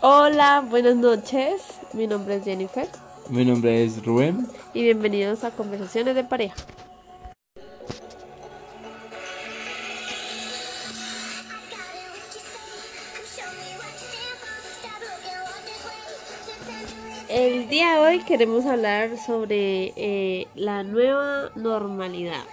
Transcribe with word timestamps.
Hola, 0.00 0.64
buenas 0.68 0.96
noches. 0.96 1.62
Mi 1.92 2.06
nombre 2.06 2.36
es 2.36 2.44
Jennifer 2.44 2.88
Mi 3.30 3.44
nombre 3.44 3.84
es 3.84 4.04
Rubén. 4.04 4.46
y 4.74 4.82
bienvenidos 4.82 5.44
a 5.44 5.50
Conversaciones 5.50 6.14
de 6.14 6.24
Pareja. 6.24 6.54
El 17.28 17.68
día 17.68 17.94
de 17.94 17.98
hoy 18.00 18.18
queremos 18.24 18.64
hablar 18.64 19.18
sobre 19.18 19.92
eh, 19.96 20.46
la 20.54 20.82
nueva 20.82 21.50
normalidad. 21.56 22.44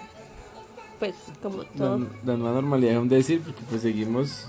Pues 0.99 1.15
como 1.41 1.63
La, 1.63 1.69
todo. 1.77 2.07
la 2.25 2.37
nueva 2.37 2.55
normalidad 2.61 2.93
es 2.95 2.99
un 2.99 3.09
decir 3.09 3.41
porque 3.41 3.61
pues 3.69 3.81
seguimos 3.81 4.47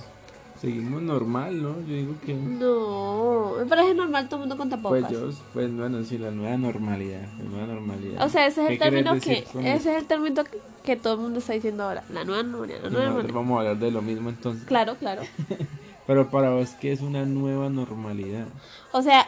seguimos 0.61 1.03
normal, 1.03 1.63
¿no? 1.63 1.81
Yo 1.81 1.95
digo 1.95 2.15
que 2.25 2.35
No, 2.35 3.55
me 3.59 3.67
parece 3.67 3.95
normal 3.95 4.27
todo 4.29 4.37
el 4.37 4.41
mundo 4.41 4.57
con 4.57 4.71
tapabocas. 4.71 5.09
pues 5.09 5.13
yo 5.13 5.43
pues 5.53 5.75
bueno, 5.77 6.03
sí, 6.05 6.19
la 6.19 6.31
nueva 6.31 6.57
normalidad, 6.57 7.23
la 7.39 7.45
nueva 7.45 7.67
normalidad. 7.75 8.25
O 8.25 8.29
sea, 8.29 8.47
ese 8.47 8.65
es 8.65 8.71
el 8.71 8.79
¿Qué 8.79 8.85
querés 8.85 9.05
término 9.05 9.21
que 9.21 9.39
ese 9.75 9.75
es 9.75 9.87
el 9.87 10.07
término 10.07 10.45
que, 10.45 10.59
que 10.85 10.97
todo 10.97 11.15
el 11.15 11.21
mundo 11.21 11.39
está 11.41 11.53
diciendo 11.53 11.85
ahora, 11.85 12.05
la 12.13 12.25
nueva 12.25 12.43
normalidad, 12.43 12.83
la 12.83 12.91
nueva 12.91 13.07
normalidad. 13.07 13.35
vamos 13.35 13.57
a 13.57 13.61
hablar 13.61 13.79
de 13.79 13.91
lo 13.91 14.03
mismo 14.03 14.29
entonces. 14.31 14.65
Claro, 14.67 14.95
claro. 14.97 15.23
Pero 16.07 16.31
para 16.31 16.51
vos 16.51 16.71
qué 16.81 16.93
es 16.93 17.01
una 17.01 17.25
nueva 17.25 17.69
normalidad? 17.69 18.47
O 18.93 19.03
sea, 19.03 19.27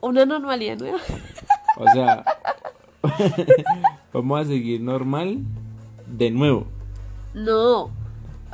una 0.00 0.26
normalidad 0.26 0.78
nueva. 0.78 0.98
O 1.76 1.90
sea, 1.92 2.24
vamos 4.12 4.40
a 4.40 4.44
seguir 4.44 4.80
normal 4.80 5.38
de 6.06 6.30
nuevo. 6.30 6.66
No. 7.34 7.90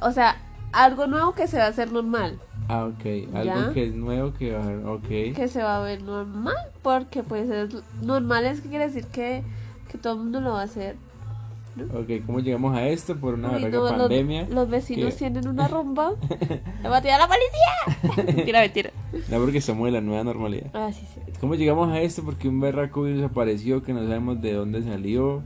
O 0.00 0.10
sea, 0.12 0.36
algo 0.72 1.06
nuevo 1.06 1.32
que 1.34 1.46
se 1.46 1.58
va 1.58 1.64
a 1.64 1.68
hacer 1.68 1.92
normal, 1.92 2.38
Ah, 2.68 2.84
ok. 2.86 3.34
Algo 3.34 3.44
¿Ya? 3.44 3.72
que 3.72 3.84
es 3.88 3.94
nuevo 3.94 4.32
que 4.32 4.52
va 4.52 4.62
a... 4.64 4.92
Ok. 4.92 5.08
que 5.34 5.48
se 5.48 5.60
va 5.62 5.78
a 5.78 5.82
ver 5.82 6.02
normal, 6.02 6.54
porque 6.82 7.22
pues 7.24 7.50
es 7.50 7.74
normal 8.02 8.46
es 8.46 8.60
que 8.60 8.68
quiere 8.68 8.86
decir 8.86 9.06
que 9.06 9.42
que 9.90 9.98
todo 9.98 10.12
el 10.12 10.18
mundo 10.20 10.40
lo 10.40 10.52
va 10.52 10.60
a 10.60 10.64
hacer. 10.64 10.94
Ok, 11.94 12.24
¿cómo 12.26 12.38
llegamos 12.40 12.76
a 12.76 12.86
esto? 12.86 13.16
Por 13.16 13.34
una 13.34 13.50
Uy, 13.52 13.64
no, 13.64 13.68
los- 13.70 13.92
pandemia. 13.92 14.46
Los, 14.50 14.68
vecinos 14.70 15.14
que- 15.14 15.18
tienen 15.18 15.48
una 15.48 15.66
rumba. 15.66 16.12
Le 16.82 16.88
va 16.88 16.98
a 16.98 17.02
tirar 17.02 17.20
a 17.20 17.26
la 17.26 17.28
policía. 17.28 18.24
mentira, 18.36 18.60
mentira. 18.60 18.90
No, 19.28 19.38
porque 19.40 19.60
somos 19.60 19.86
de 19.86 19.92
la 19.92 20.00
nueva 20.00 20.22
normalidad. 20.22 20.70
Ah, 20.74 20.90
sí, 20.92 21.04
sí. 21.12 21.20
¿Cómo 21.40 21.54
llegamos 21.56 21.88
a 21.90 22.00
esto? 22.00 22.22
Porque 22.24 22.48
un 22.48 22.60
berraco 22.60 23.02
virus 23.02 23.24
apareció 23.24 23.82
que 23.82 23.92
no 23.92 24.00
sabemos 24.02 24.40
de 24.40 24.52
dónde 24.52 24.82
salió, 24.84 25.42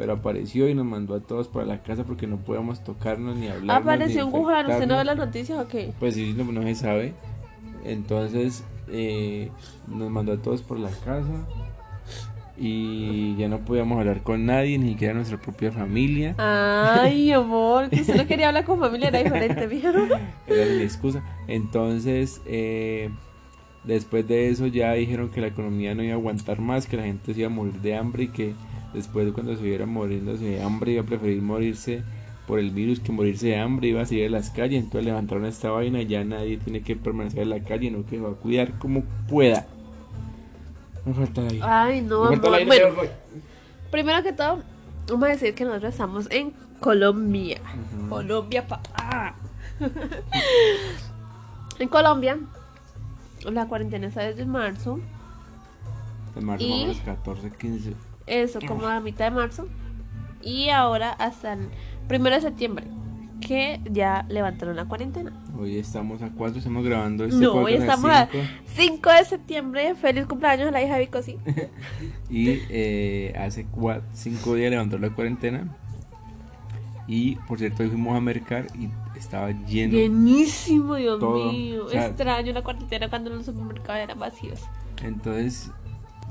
pero 0.00 0.14
apareció 0.14 0.66
y 0.66 0.74
nos 0.74 0.86
mandó 0.86 1.14
a 1.14 1.20
todos 1.20 1.48
para 1.48 1.66
la 1.66 1.82
casa 1.82 2.04
porque 2.04 2.26
no 2.26 2.38
podíamos 2.38 2.82
tocarnos 2.82 3.36
ni 3.36 3.48
hablar. 3.48 3.82
Apareció 3.82 4.26
un 4.26 4.32
Wuhan, 4.32 4.70
¿usted 4.70 4.86
no 4.86 4.96
ve 4.96 5.04
las 5.04 5.18
noticias 5.18 5.58
o 5.58 5.68
qué? 5.68 5.92
Pues 6.00 6.14
sí, 6.14 6.34
no, 6.34 6.50
no 6.50 6.62
se 6.62 6.74
sabe. 6.74 7.12
Entonces 7.84 8.64
eh, 8.88 9.50
nos 9.86 10.10
mandó 10.10 10.32
a 10.32 10.38
todos 10.38 10.62
por 10.62 10.78
la 10.78 10.88
casa 10.88 11.46
y 12.56 13.36
ya 13.36 13.48
no 13.48 13.58
podíamos 13.58 13.98
hablar 13.98 14.22
con 14.22 14.46
nadie, 14.46 14.78
ni 14.78 14.92
siquiera 14.92 15.12
nuestra 15.12 15.36
propia 15.36 15.70
familia. 15.70 16.34
Ay, 16.38 17.30
amor, 17.32 17.90
que 17.90 18.00
usted 18.00 18.16
no 18.16 18.26
quería 18.26 18.48
hablar 18.48 18.64
con 18.64 18.80
familia, 18.80 19.08
era 19.08 19.22
diferente, 19.22 19.66
¿vieron? 19.66 20.08
Era 20.46 20.64
la 20.64 20.82
excusa. 20.82 21.22
Entonces, 21.46 22.40
eh, 22.46 23.10
después 23.84 24.26
de 24.26 24.48
eso 24.48 24.66
ya 24.66 24.94
dijeron 24.94 25.28
que 25.28 25.42
la 25.42 25.48
economía 25.48 25.94
no 25.94 26.02
iba 26.02 26.14
a 26.14 26.16
aguantar 26.16 26.58
más, 26.58 26.86
que 26.86 26.96
la 26.96 27.02
gente 27.02 27.34
se 27.34 27.40
iba 27.40 27.48
a 27.48 27.52
morir 27.52 27.74
de 27.82 27.96
hambre 27.96 28.22
y 28.22 28.28
que 28.28 28.54
después 28.94 29.32
cuando 29.32 29.56
se 29.56 29.62
viera 29.62 29.86
muriéndose 29.86 30.44
de 30.44 30.62
hambre 30.62 30.92
iba 30.92 31.02
a 31.02 31.06
preferir 31.06 31.42
morirse 31.42 32.02
por 32.46 32.58
el 32.58 32.70
virus 32.72 32.98
que 32.98 33.12
morirse 33.12 33.46
de 33.48 33.58
hambre, 33.58 33.88
iba 33.88 34.02
a 34.02 34.06
salir 34.06 34.26
a 34.26 34.30
las 34.30 34.50
calles, 34.50 34.82
entonces 34.82 35.04
levantaron 35.04 35.44
esta 35.46 35.70
vaina 35.70 36.02
y 36.02 36.06
ya 36.06 36.24
nadie 36.24 36.56
tiene 36.56 36.82
que 36.82 36.96
permanecer 36.96 37.42
en 37.42 37.50
la 37.50 37.62
calle, 37.62 37.90
no 37.92 38.04
que 38.04 38.16
se 38.16 38.22
va 38.22 38.30
a 38.30 38.34
cuidar 38.34 38.76
como 38.78 39.02
pueda. 39.28 39.66
Me 41.04 41.14
falta 41.14 41.42
el 41.42 41.46
aire. 41.48 41.60
Ay, 41.62 42.00
no, 42.02 42.24
Me 42.28 42.36
falta 42.38 42.48
el 42.48 42.54
aire, 42.72 42.90
Bueno, 42.90 43.10
primero 43.92 44.22
que 44.24 44.32
todo, 44.32 44.62
vamos 45.08 45.28
a 45.28 45.32
decir 45.32 45.54
que 45.54 45.64
nosotros 45.64 45.92
estamos 45.92 46.28
en 46.32 46.52
Colombia. 46.80 47.60
Colombia, 48.08 48.66
papá. 48.66 49.36
en 51.78 51.88
Colombia, 51.88 52.36
la 53.44 53.66
cuarentena 53.66 54.08
está 54.08 54.22
desde 54.22 54.44
marzo. 54.44 54.98
En 56.34 56.44
marzo 56.44 56.64
y- 56.64 56.80
vamos 56.80 57.00
14, 57.04 57.50
15. 57.52 57.92
Eso, 58.30 58.60
como 58.66 58.86
a 58.86 59.00
mitad 59.00 59.24
de 59.26 59.30
marzo. 59.32 59.66
Y 60.42 60.68
ahora 60.70 61.10
hasta 61.10 61.52
el 61.54 61.68
primero 62.08 62.36
de 62.36 62.42
septiembre, 62.42 62.86
que 63.40 63.80
ya 63.90 64.24
levantaron 64.28 64.76
la 64.76 64.84
cuarentena. 64.86 65.32
Hoy 65.58 65.76
estamos 65.78 66.22
a 66.22 66.30
4, 66.30 66.58
estamos 66.58 66.84
grabando 66.84 67.24
este 67.24 67.36
No, 67.36 67.52
hoy 67.54 67.74
estamos 67.74 68.10
a 68.10 68.28
cinco. 68.30 68.44
5 68.76 69.10
de 69.10 69.24
septiembre. 69.24 69.94
Feliz 69.96 70.26
cumpleaños 70.26 70.68
a 70.68 70.70
la 70.70 70.82
hija 70.82 70.94
de 70.94 71.00
Vicosi. 71.00 71.36
Y 72.30 72.60
eh, 72.70 73.34
hace 73.36 73.66
cinco 74.12 74.54
días 74.54 74.70
levantó 74.70 74.96
la 74.98 75.10
cuarentena. 75.10 75.76
Y 77.08 77.34
por 77.48 77.58
cierto, 77.58 77.82
hoy 77.82 77.88
fuimos 77.88 78.16
a 78.16 78.20
mercar 78.20 78.66
y 78.78 78.88
estaba 79.18 79.50
lleno. 79.50 79.94
Llenísimo, 79.94 80.94
Dios 80.94 81.18
Todo, 81.18 81.52
mío. 81.52 81.86
o 81.86 81.88
sea- 81.88 82.06
Extraño 82.06 82.52
la 82.52 82.62
cuarentena 82.62 83.10
cuando 83.10 83.30
los 83.30 83.44
supermercados 83.46 84.00
eran 84.04 84.18
vacíos. 84.20 84.60
Entonces, 85.02 85.72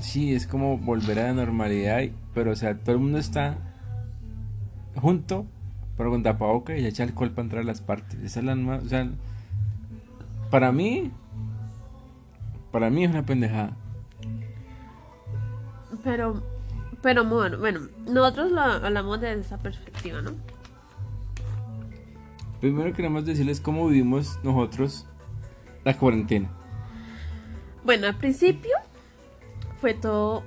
sí, 0.00 0.34
es 0.34 0.46
como 0.46 0.78
volver 0.78 1.18
a 1.20 1.24
la 1.28 1.32
normalidad. 1.34 2.02
Pero, 2.34 2.52
o 2.52 2.56
sea, 2.56 2.76
todo 2.76 2.96
el 2.96 3.00
mundo 3.00 3.18
está 3.18 3.58
junto, 4.96 5.46
pero 5.96 6.10
con 6.10 6.22
tapabocas 6.22 6.78
y 6.78 6.86
echa 6.86 7.04
alcohol 7.04 7.30
para 7.30 7.42
entrar 7.42 7.62
a 7.62 7.66
las 7.66 7.80
partes. 7.80 8.18
Esa 8.20 8.40
es 8.40 8.46
la. 8.46 8.54
O 8.54 8.88
sea, 8.88 9.08
para 10.50 10.72
mí, 10.72 11.10
para 12.72 12.90
mí 12.90 13.04
es 13.04 13.10
una 13.10 13.24
pendejada. 13.24 13.76
Pero, 16.02 16.42
pero 17.02 17.24
bueno, 17.24 17.58
bueno, 17.58 17.80
nosotros 18.06 18.52
lo 18.52 18.60
hablamos 18.60 19.20
desde 19.20 19.40
esa 19.40 19.58
perspectiva, 19.58 20.22
¿no? 20.22 20.32
Primero 22.60 22.92
queremos 22.92 23.24
decirles 23.24 23.60
cómo 23.60 23.88
vivimos 23.88 24.38
nosotros 24.42 25.06
la 25.84 25.96
cuarentena. 25.96 26.50
Bueno, 27.84 28.06
al 28.06 28.16
principio 28.16 28.72
fue 29.80 29.94
todo 29.94 30.42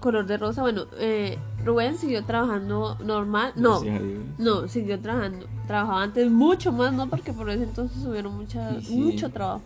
color 0.00 0.26
de 0.26 0.36
rosa. 0.36 0.62
Bueno, 0.62 0.84
eh, 0.98 1.38
Rubén 1.64 1.96
siguió 1.96 2.24
trabajando 2.24 2.96
normal. 3.04 3.52
No, 3.56 3.80
no, 4.38 4.68
siguió 4.68 5.00
trabajando. 5.00 5.46
Trabajaba 5.66 6.02
antes 6.02 6.30
mucho 6.30 6.72
más, 6.72 6.92
¿no? 6.92 7.08
Porque 7.08 7.32
por 7.32 7.48
ese 7.50 7.64
entonces 7.64 8.02
subieron 8.02 8.36
mucha, 8.36 8.74
Sí, 8.80 8.86
sí. 8.86 8.96
mucho 8.96 9.30
trabajo. 9.30 9.62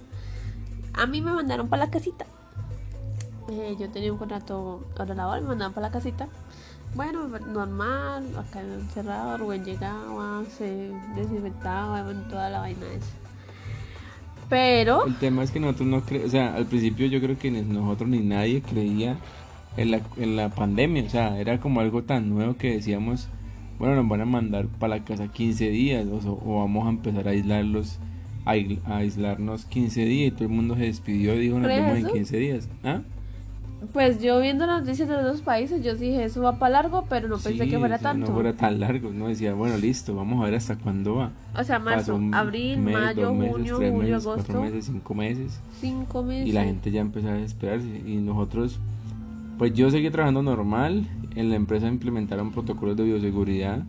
A 0.95 1.07
mí 1.07 1.21
me 1.21 1.33
mandaron 1.33 1.69
para 1.69 1.85
la 1.87 1.91
casita. 1.91 2.27
Eh, 3.49 3.77
yo 3.79 3.89
tenía 3.91 4.13
un 4.13 4.19
contrato 4.19 4.85
hora 4.99 5.15
laboral, 5.15 5.43
me 5.43 5.49
mandaban 5.49 5.73
para 5.73 5.89
la 5.89 5.93
casita. 5.93 6.29
Bueno, 6.95 7.29
normal, 7.29 8.25
acá 8.39 8.61
encerrado, 8.63 9.37
Rubén 9.39 9.65
llegaba, 9.65 10.43
se 10.57 10.91
desinfectaba, 11.15 12.03
bueno, 12.03 12.23
toda 12.31 12.49
la 12.49 12.61
vaina 12.61 12.87
esa. 12.87 13.07
Pero, 14.49 15.07
El 15.07 15.17
tema 15.17 15.43
es 15.43 15.51
que 15.51 15.61
nosotros 15.61 15.89
no 15.89 16.03
creemos, 16.03 16.29
o 16.29 16.31
sea, 16.31 16.55
al 16.55 16.67
principio 16.67 17.07
yo 17.07 17.21
creo 17.21 17.37
que 17.37 17.51
ni 17.51 17.63
nosotros 17.63 18.09
ni 18.09 18.21
nadie 18.21 18.63
creía 18.63 19.17
en 19.77 19.91
la, 19.91 20.01
en 20.17 20.37
la 20.37 20.51
pandemia, 20.51 21.05
o 21.05 21.11
sea, 21.11 21.39
era 21.41 21.59
como 21.59 21.81
algo 21.81 22.03
tan 22.05 22.31
nuevo 22.31 22.57
que 22.57 22.73
decíamos, 22.73 23.29
bueno, 23.79 23.97
nos 23.97 24.09
van 24.09 24.21
a 24.21 24.25
mandar 24.25 24.67
para 24.67 24.99
la 24.99 25.05
casa 25.05 25.29
15 25.29 25.69
días, 25.71 26.07
o, 26.07 26.41
o 26.45 26.61
vamos 26.61 26.87
a 26.87 26.91
empezar 26.91 27.27
a 27.27 27.33
aislarlos, 27.33 27.99
a, 28.45 28.53
a 28.53 28.97
aislarnos 28.99 29.65
15 29.67 30.05
días, 30.05 30.29
y 30.29 30.31
todo 30.31 30.45
el 30.45 30.51
mundo 30.51 30.77
se 30.77 30.83
despidió 30.83 31.35
y 31.35 31.41
dijo, 31.41 31.59
nos 31.59 31.67
¿Crees 31.67 31.83
vemos 31.83 31.99
en 31.99 32.05
eso? 32.07 32.15
15 32.15 32.37
días. 32.39 32.69
¿Ah? 32.85 33.01
Pues 33.93 34.23
yo 34.23 34.41
viendo 34.41 34.67
las 34.67 34.81
noticias 34.81 35.09
de 35.09 35.15
los 35.17 35.25
dos 35.25 35.41
países, 35.43 35.85
yo 35.85 35.95
dije, 35.95 36.25
eso 36.25 36.43
va 36.43 36.59
para 36.59 36.83
largo, 36.83 37.05
pero 37.09 37.29
no 37.29 37.37
pensé 37.37 37.65
Sí, 37.65 37.71
que 37.71 37.79
fuera 37.79 37.99
tanto. 37.99 38.29
No 38.29 38.35
fuera 38.35 38.55
tan 38.55 38.81
largo, 38.81 39.11
no 39.11 39.29
decía, 39.29 39.55
bueno, 39.55 39.77
listo, 39.77 40.15
vamos 40.15 40.41
a 40.41 40.47
ver 40.47 40.55
hasta 40.55 40.77
cuándo 40.77 41.17
va. 41.17 41.33
O 41.55 41.63
sea, 41.63 41.79
marzo, 41.79 42.19
abril, 42.33 42.79
mes, 42.79 42.95
mayo, 42.95 43.35
meses, 43.35 43.53
junio, 43.53 43.77
tres 43.77 43.93
julio, 43.93 44.15
meses, 44.15 44.25
cuatro 44.25 44.43
agosto, 44.43 44.61
meses, 44.63 44.85
cinco 44.87 45.15
meses. 45.15 45.61
cinco 45.81 46.23
meses. 46.23 46.49
y 46.49 46.53
la 46.53 46.65
gente 46.65 46.91
ya 46.91 47.01
empezó 47.03 47.29
a 47.29 47.35
desesperarse 47.35 48.03
y 48.07 48.17
nosotros 48.17 48.79
pues 49.59 49.73
yo 49.73 49.91
seguí 49.91 50.11
trabajando 50.11 50.43
normal 50.43 51.07
en 51.35 51.51
la 51.51 51.57
empresa 51.57 51.89
implementaron 51.89 52.53
protocolos 52.53 52.97
de 52.97 53.05
bioseguridad 53.05 53.85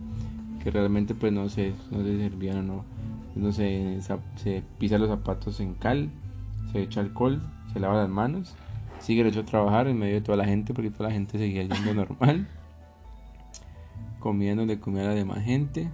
que 0.62 0.70
realmente 0.70 1.14
pues 1.14 1.32
no 1.32 1.48
sé 1.48 1.74
no 1.90 2.02
se 2.02 2.16
servían 2.18 2.58
o 2.58 2.62
no 2.62 2.84
no 3.36 3.52
se, 3.52 4.00
se 4.36 4.62
pisa 4.78 4.98
los 4.98 5.08
zapatos 5.08 5.60
en 5.60 5.74
cal 5.74 6.08
se 6.72 6.82
echa 6.82 7.00
alcohol 7.00 7.42
se 7.72 7.80
lava 7.80 7.96
las 7.96 8.08
manos 8.08 8.54
sigue 9.00 9.22
derecho 9.24 9.40
a 9.40 9.44
trabajar 9.44 9.86
en 9.88 9.98
medio 9.98 10.14
de 10.14 10.20
toda 10.20 10.36
la 10.38 10.44
gente 10.44 10.74
porque 10.74 10.90
toda 10.90 11.08
la 11.08 11.14
gente 11.14 11.38
seguía 11.38 11.62
yendo 11.62 11.94
normal 11.94 12.46
comía 14.20 14.54
donde 14.54 14.78
comía 14.80 15.04
la 15.04 15.14
demás 15.14 15.44
gente 15.44 15.88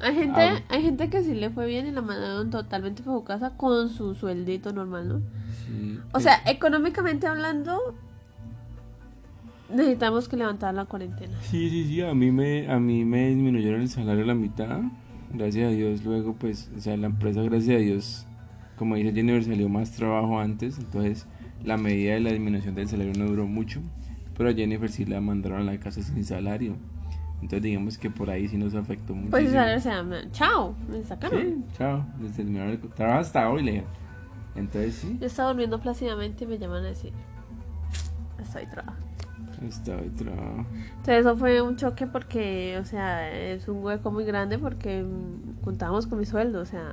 Hay 0.00 0.14
gente, 0.14 0.40
Ah. 0.40 0.62
hay 0.68 0.82
gente 0.82 1.10
que 1.10 1.22
sí 1.24 1.34
le 1.34 1.50
fue 1.50 1.66
bien 1.66 1.86
y 1.86 1.90
la 1.90 2.00
mandaron 2.02 2.50
totalmente 2.50 3.02
para 3.02 3.16
su 3.16 3.24
casa 3.24 3.50
con 3.56 3.88
su 3.88 4.14
sueldito 4.14 4.72
normal, 4.72 5.08
¿no? 5.08 5.20
Sí, 5.66 5.98
O 6.12 6.20
sea, 6.20 6.40
económicamente 6.46 7.26
hablando, 7.26 7.80
necesitamos 9.74 10.28
que 10.28 10.36
levantar 10.36 10.72
la 10.74 10.84
cuarentena. 10.84 11.36
Sí, 11.42 11.68
sí, 11.68 11.84
sí, 11.86 12.00
a 12.02 12.14
mí 12.14 12.30
me, 12.30 12.70
a 12.70 12.78
mí 12.78 13.04
me 13.04 13.28
disminuyeron 13.28 13.80
el 13.82 13.88
salario 13.88 14.22
a 14.24 14.28
la 14.28 14.34
mitad. 14.34 14.80
Gracias 15.32 15.66
a 15.66 15.74
Dios, 15.74 16.04
luego 16.04 16.32
pues, 16.34 16.70
o 16.76 16.80
sea, 16.80 16.96
la 16.96 17.06
empresa, 17.06 17.42
gracias 17.42 17.76
a 17.76 17.80
Dios, 17.80 18.26
como 18.78 18.94
dice 18.94 19.12
Jennifer, 19.12 19.44
salió 19.44 19.68
más 19.68 19.90
trabajo 19.92 20.38
antes, 20.38 20.78
entonces 20.78 21.26
la 21.64 21.76
medida 21.76 22.14
de 22.14 22.20
la 22.20 22.30
disminución 22.30 22.74
del 22.74 22.88
salario 22.88 23.12
no 23.16 23.26
duró 23.26 23.46
mucho, 23.46 23.80
pero 24.36 24.50
a 24.50 24.52
Jennifer 24.54 24.90
sí 24.90 25.04
la 25.04 25.20
mandaron 25.20 25.60
a 25.68 25.72
la 25.72 25.78
casa 25.80 26.02
sin 26.02 26.24
salario. 26.24 26.76
Entonces 27.40 27.62
digamos 27.62 27.98
que 27.98 28.10
por 28.10 28.30
ahí 28.30 28.48
sí 28.48 28.56
nos 28.56 28.74
afectó 28.74 29.14
mucho. 29.14 29.30
Pues 29.30 29.48
o 29.48 29.80
sea, 29.80 30.02
me- 30.02 30.30
chao, 30.32 30.74
me 30.88 31.02
sacaron. 31.04 31.38
Sí, 31.40 31.64
chao, 31.76 32.04
les 32.20 32.32
terminaron 32.32 32.70
el 32.72 32.80
trabajo 32.80 33.20
hasta 33.20 33.48
hoy, 33.48 33.62
le 33.62 33.70
dijeron. 33.72 33.90
Entonces 34.56 34.94
sí, 34.96 35.16
Yo 35.20 35.26
estaba 35.26 35.48
durmiendo 35.50 35.80
plácidamente 35.80 36.44
y 36.44 36.46
me 36.48 36.58
llaman 36.58 36.84
a 36.84 36.88
decir, 36.88 37.12
estoy 38.42 38.66
trabajando. 38.66 39.06
hasta 39.68 39.96
hoy 39.96 40.08
trabajo. 40.10 40.66
Entonces 40.96 41.16
eso 41.20 41.36
fue 41.36 41.62
un 41.62 41.76
choque 41.76 42.06
porque, 42.06 42.76
o 42.80 42.84
sea, 42.84 43.30
es 43.32 43.68
un 43.68 43.84
hueco 43.84 44.10
muy 44.10 44.24
grande 44.24 44.58
porque 44.58 45.02
mm, 45.04 45.62
contábamos 45.62 46.06
con 46.06 46.18
mi 46.18 46.24
sueldo, 46.26 46.60
o 46.60 46.64
sea, 46.66 46.92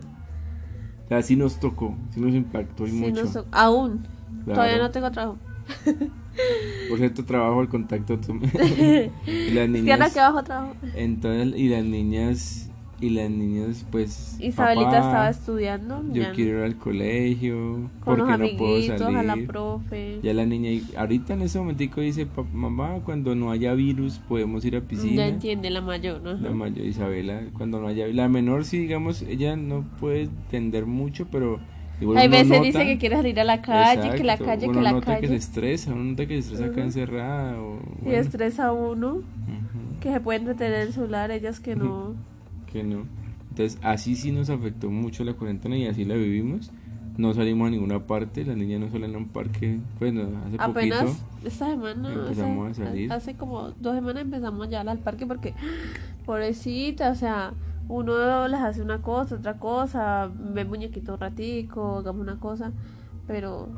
O 1.06 1.08
sea, 1.08 1.22
sí 1.22 1.36
nos 1.36 1.60
tocó, 1.60 1.96
sí 2.14 2.20
nos 2.20 2.34
impactó 2.34 2.86
y 2.88 2.92
sí 2.92 2.96
mucho. 2.98 3.24
nos 3.24 3.46
aún, 3.52 4.08
Claro. 4.46 4.54
todavía 4.62 4.78
no 4.80 4.92
tengo 4.92 5.12
trabajo. 5.12 5.38
Por 6.90 6.98
cierto, 7.00 7.24
trabajo 7.26 7.60
al 7.62 7.70
contacto. 7.70 8.20
tú- 8.20 8.34
y 8.44 8.50
las 8.50 8.50
Es 8.50 9.12
que 9.24 9.60
ahora 9.60 9.68
niñas, 9.68 10.14
que 10.14 10.20
abajo 10.20 10.44
trabajo. 10.44 10.76
entonces, 10.96 11.60
y 11.60 11.70
las 11.70 11.84
niñas, 11.84 12.65
y 13.02 13.10
las 13.10 13.30
niñas, 13.30 13.86
pues. 13.92 14.38
Isabelita 14.40 14.86
papá, 14.92 15.00
estaba 15.06 15.30
estudiando, 15.30 16.02
Yo 16.14 16.22
ya 16.24 16.32
quiero 16.32 16.60
ir 16.60 16.64
al 16.66 16.78
colegio, 16.78 17.90
con 18.00 18.18
los 18.20 18.28
porque 18.28 18.32
no 18.38 18.58
puedo 18.58 18.76
amiguitos, 18.76 19.02
a 19.02 19.12
la 19.12 19.28
salir. 19.34 19.48
profe. 19.48 20.20
Ya 20.24 20.34
la 20.34 20.46
niña, 20.46 20.82
ahorita 20.98 21.34
en 21.34 21.42
ese 21.42 21.60
momentico 21.60 22.02
dice, 22.02 22.26
"Pa- 22.26 22.44
mamá, 22.54 23.00
cuando 23.04 23.36
no 23.36 23.52
haya 23.52 23.74
virus 23.74 24.20
podemos 24.20 24.64
ir 24.66 24.76
a 24.78 24.82
piscina. 24.82 25.16
Ya 25.24 25.28
entiende 25.28 25.70
la 25.70 25.82
mayor, 25.82 26.22
¿no? 26.22 26.34
La 26.34 26.52
mayor 26.52 26.86
Isabela, 26.86 27.42
cuando 27.58 27.82
no 27.82 27.88
haya, 27.88 28.08
la 28.08 28.30
menor 28.30 28.66
sí, 28.66 28.80
digamos, 28.80 29.22
ella 29.24 29.56
no 29.56 29.84
puede 30.00 30.22
entender 30.24 30.86
mucho, 30.86 31.28
pero 31.30 31.60
igual 32.00 32.18
Hay 32.18 32.28
veces 32.28 32.50
nota- 32.50 32.62
dice 32.64 32.86
que 32.86 32.98
quiere 32.98 33.16
salir 33.18 33.40
a 33.40 33.44
la 33.44 33.62
calle, 33.62 34.12
que 34.16 34.24
la 34.24 34.34
Exacto, 34.34 34.46
calle, 34.46 34.68
que 34.72 34.82
la 34.82 34.92
nota 34.94 35.16
que 35.16 35.22
se 35.22 35.28
calle. 35.28 35.36
estresa, 35.36 35.94
uno 35.94 36.04
nota 36.12 36.26
que 36.26 36.34
se 36.36 36.40
estresa 36.40 36.66
acá 36.66 36.74
Ujú. 36.76 36.82
encerrada 36.88 37.62
o 37.62 37.80
Y 38.02 38.06
bueno, 38.06 38.20
estresa 38.20 38.68
a 38.68 38.72
uno, 38.72 39.16
ujú, 39.16 40.00
que 40.02 40.12
se 40.14 40.20
pueden 40.22 40.46
retener 40.46 40.82
el 40.88 40.94
celular, 40.94 41.32
ellas 41.32 41.60
que 41.60 41.76
no. 41.76 42.14
que 42.76 42.84
no. 42.84 43.06
Entonces, 43.50 43.80
así 43.82 44.16
sí 44.16 44.32
nos 44.32 44.50
afectó 44.50 44.90
mucho 44.90 45.24
la 45.24 45.34
cuarentena 45.34 45.78
y 45.78 45.88
así 45.88 46.04
la 46.04 46.16
vivimos. 46.16 46.72
No 47.18 47.34
salimos 47.34 47.68
a 47.68 47.72
ninguna 47.72 48.06
parte, 48.06 48.44
las 48.44 48.58
niñas 48.58 48.82
no 48.82 48.90
salen 48.92 49.16
a 49.16 49.18
un 49.18 49.30
parque, 49.30 49.80
pues 49.98 50.12
no, 50.14 50.24
hace 50.46 50.58
Apenas 50.60 51.04
poquito. 51.04 51.26
esta 51.46 51.70
semana, 51.70 52.12
empezamos 52.12 52.72
hace, 52.72 52.84
a 52.84 52.86
salir. 52.88 53.14
hace 53.14 53.36
como 53.36 53.70
dos 53.72 53.96
semanas 53.96 54.24
empezamos 54.24 54.70
ya 54.70 54.82
al 54.82 55.00
parque 55.00 55.26
porque, 55.26 55.54
pobrecita, 56.26 57.12
o 57.12 57.16
sea, 57.16 57.54
uno 57.88 58.50
les 58.50 58.60
hace 58.60 58.82
una 58.82 59.02
cosa, 59.02 59.36
otra 59.36 59.58
cosa, 59.58 60.30
ve 60.38 60.66
muñequito 60.66 61.14
un 61.14 61.20
ratico, 61.22 62.00
hagamos 62.00 62.22
una 62.22 62.38
cosa, 62.38 62.74
pero 63.28 63.70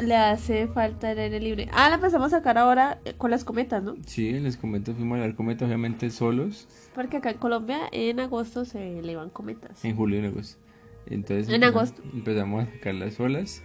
le 0.00 0.16
hace 0.16 0.66
falta 0.68 1.12
el 1.12 1.18
aire 1.18 1.40
libre. 1.40 1.68
Ah, 1.72 1.88
la 1.88 1.96
empezamos 1.96 2.32
a 2.32 2.38
sacar 2.38 2.58
ahora 2.58 3.00
eh, 3.04 3.14
con 3.18 3.30
las 3.30 3.44
cometas, 3.44 3.82
¿no? 3.82 3.94
Sí, 4.06 4.32
les 4.32 4.56
comento, 4.56 4.94
fuimos 4.94 5.18
a 5.18 5.22
ver 5.22 5.34
cometas 5.34 5.66
obviamente 5.66 6.10
solos 6.10 6.66
Porque 6.94 7.18
acá 7.18 7.30
en 7.30 7.38
Colombia 7.38 7.80
en 7.92 8.20
agosto 8.20 8.64
se 8.64 8.98
elevan 8.98 9.30
cometas. 9.30 9.84
en 9.84 9.94
julio 9.96 10.16
y 10.16 10.20
en 10.20 10.26
agosto. 10.26 10.58
Entonces 11.06 11.48
En 11.48 11.62
empezamos- 11.62 11.90
agosto. 11.90 12.02
empezamos 12.14 12.62
a 12.64 12.72
sacarlas 12.72 13.14
solas 13.14 13.62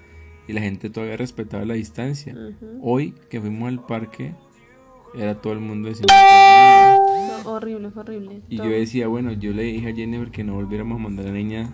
y 0.48 0.54
la 0.54 0.62
gente 0.62 0.90
todavía 0.90 1.18
respetaba 1.18 1.66
la 1.66 1.74
distancia. 1.76 2.34
Ujú. 2.34 2.80
Hoy 2.82 3.14
que 3.30 3.40
fuimos 3.42 3.68
al 3.70 3.86
parque, 3.86 4.34
era 5.16 5.42
todo 5.42 5.54
el 5.54 5.60
mundo 5.60 5.90
diciendo 5.90 6.14
Fue 7.44 7.52
horrible, 7.54 7.90
horrible. 7.96 8.42
Y 8.50 8.58
yo 8.58 8.64
Todo. 8.64 8.72
decía, 8.74 9.08
bueno, 9.08 9.32
yo 9.34 9.52
le 9.52 9.64
dije 9.64 9.90
a 9.90 9.96
Jennifer 9.96 10.32
que 10.32 10.44
no 10.44 10.56
volviéramos 10.56 11.00
a 11.00 11.04
mandar 11.04 11.26
a 11.26 11.30
la 11.30 11.36
niña 11.36 11.70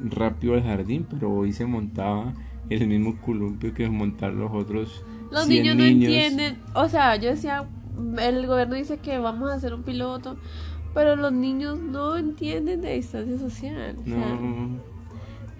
rápido 0.00 0.54
al 0.54 0.62
jardín, 0.62 1.06
pero 1.08 1.30
hoy 1.32 1.52
se 1.52 1.66
montaba 1.66 2.32
el 2.68 2.86
mismo 2.86 3.16
columpio 3.20 3.72
que 3.74 3.88
montar 3.88 4.32
los 4.32 4.50
otros. 4.52 5.04
Los 5.30 5.46
100 5.46 5.62
niños 5.62 5.76
no 5.76 5.84
entienden, 5.84 6.58
o 6.74 6.88
sea, 6.88 7.16
yo 7.16 7.30
decía, 7.30 7.64
el 8.20 8.46
gobierno 8.46 8.74
dice 8.74 8.98
que 8.98 9.18
vamos 9.18 9.50
a 9.50 9.54
hacer 9.54 9.74
un 9.74 9.82
piloto, 9.82 10.36
pero 10.94 11.16
los 11.16 11.32
niños 11.32 11.78
no 11.78 12.16
entienden 12.16 12.80
de 12.80 12.94
distancia 12.94 13.38
social. 13.38 13.96
o 14.00 14.04
sea, 14.04 14.16
No. 14.16 14.90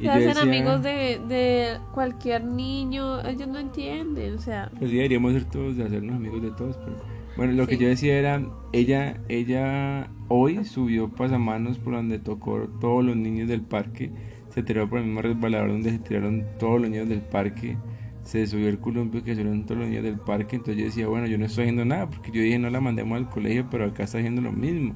Se 0.01 0.09
hacen 0.09 0.29
decía, 0.29 0.43
amigos 0.43 0.83
de, 0.83 1.21
de 1.29 1.77
cualquier 1.93 2.45
niño, 2.45 3.21
ellos 3.21 3.49
no 3.49 3.59
entienden, 3.59 4.35
o 4.35 4.41
sea, 4.41 4.71
Pues 4.79 4.91
sí, 4.91 4.97
deberíamos 4.97 5.35
ser 5.35 5.45
todos, 5.45 5.77
de 5.77 5.85
hacernos 5.85 6.17
amigos 6.17 6.43
de 6.43 6.51
todos, 6.53 6.77
pero 6.79 6.97
bueno, 7.37 7.53
lo 7.53 7.67
que 7.67 7.77
yo 7.77 7.87
decía 7.87 8.19
era, 8.19 8.43
ella, 8.73 9.21
ella 9.29 10.11
hoy 10.29 10.65
subió 10.65 11.09
pasamanos 11.11 11.79
por 11.79 11.95
donde 11.95 12.19
tocó 12.19 12.67
todos 12.81 13.05
los 13.05 13.17
niños 13.17 13.49
del 13.49 13.61
parque, 13.61 14.11
se 14.51 14.63
tiró 14.63 14.89
por 14.89 14.99
el 14.99 15.07
mismo 15.07 15.23
resbalador 15.23 15.69
donde 15.71 15.91
se 15.91 15.99
tiraron 15.99 16.45
todos 16.59 16.81
los 16.81 16.91
niños 16.91 17.09
del 17.09 17.21
parque, 17.21 17.77
se 18.25 18.47
subió 18.47 18.69
el 18.69 18.79
columpio 18.79 19.25
que 19.25 19.33
subieron 19.35 19.65
todos 19.65 19.81
los 19.81 19.89
niños 19.89 20.05
del 20.05 20.19
parque, 20.19 20.57
entonces 20.57 20.77
yo 20.77 20.85
decía, 20.85 21.07
bueno, 21.09 21.27
yo 21.27 21.39
no 21.39 21.47
estoy 21.47 21.65
haciendo 21.65 21.85
nada, 21.85 22.09
porque 22.11 22.31
yo 22.31 22.43
dije 22.43 22.59
no 22.59 22.69
la 22.71 22.81
mandemos 22.81 23.17
al 23.17 23.29
colegio, 23.31 23.67
pero 23.71 23.87
acá 23.87 24.05
está 24.05 24.19
haciendo 24.19 24.43
lo 24.43 24.53
mismo, 24.53 24.95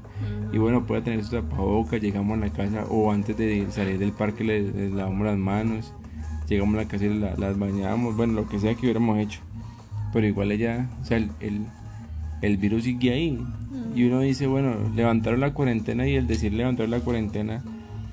y 0.53 0.59
bueno, 0.59 0.85
puede 0.87 1.03
tener 1.03 1.25
su 1.25 1.31
tapabocas, 1.31 2.01
llegamos 2.01 2.37
a 2.37 2.41
la 2.41 2.51
casa, 2.51 2.85
o 2.91 3.11
antes 3.11 3.37
de 3.37 3.67
salir 3.71 3.99
del 3.99 4.13
parque 4.13 4.45
le, 4.45 4.91
lavamos 4.91 5.27
las 5.27 5.39
manos, 5.39 5.95
llegamos 6.49 6.75
a 6.75 6.83
la 6.83 6.89
casa 6.89 7.07
y 7.07 7.19
la- 7.19 7.35
las 7.37 7.59
bañamos, 7.59 8.17
bueno, 8.17 8.35
lo 8.35 8.47
que 8.49 8.59
sea 8.59 8.75
que 8.75 8.83
hubiéramos 8.83 9.19
hecho. 9.19 9.41
Pero 10.13 10.27
igual 10.27 10.53
ella, 10.53 10.89
o 11.01 11.05
sea, 11.05 11.17
el, 11.17 11.31
el, 11.41 11.63
el 12.43 12.57
virus 12.59 12.85
sigue 12.85 13.13
ahí. 13.13 13.45
Y 13.97 14.05
uno 14.05 14.21
dice, 14.21 14.47
bueno, 14.47 14.75
levantaron 14.95 15.41
la 15.41 15.53
cuarentena 15.55 16.07
y 16.07 16.15
el 16.15 16.27
decir 16.29 16.53
levantar 16.53 16.89
la 16.89 17.01
cuarentena, 17.01 17.65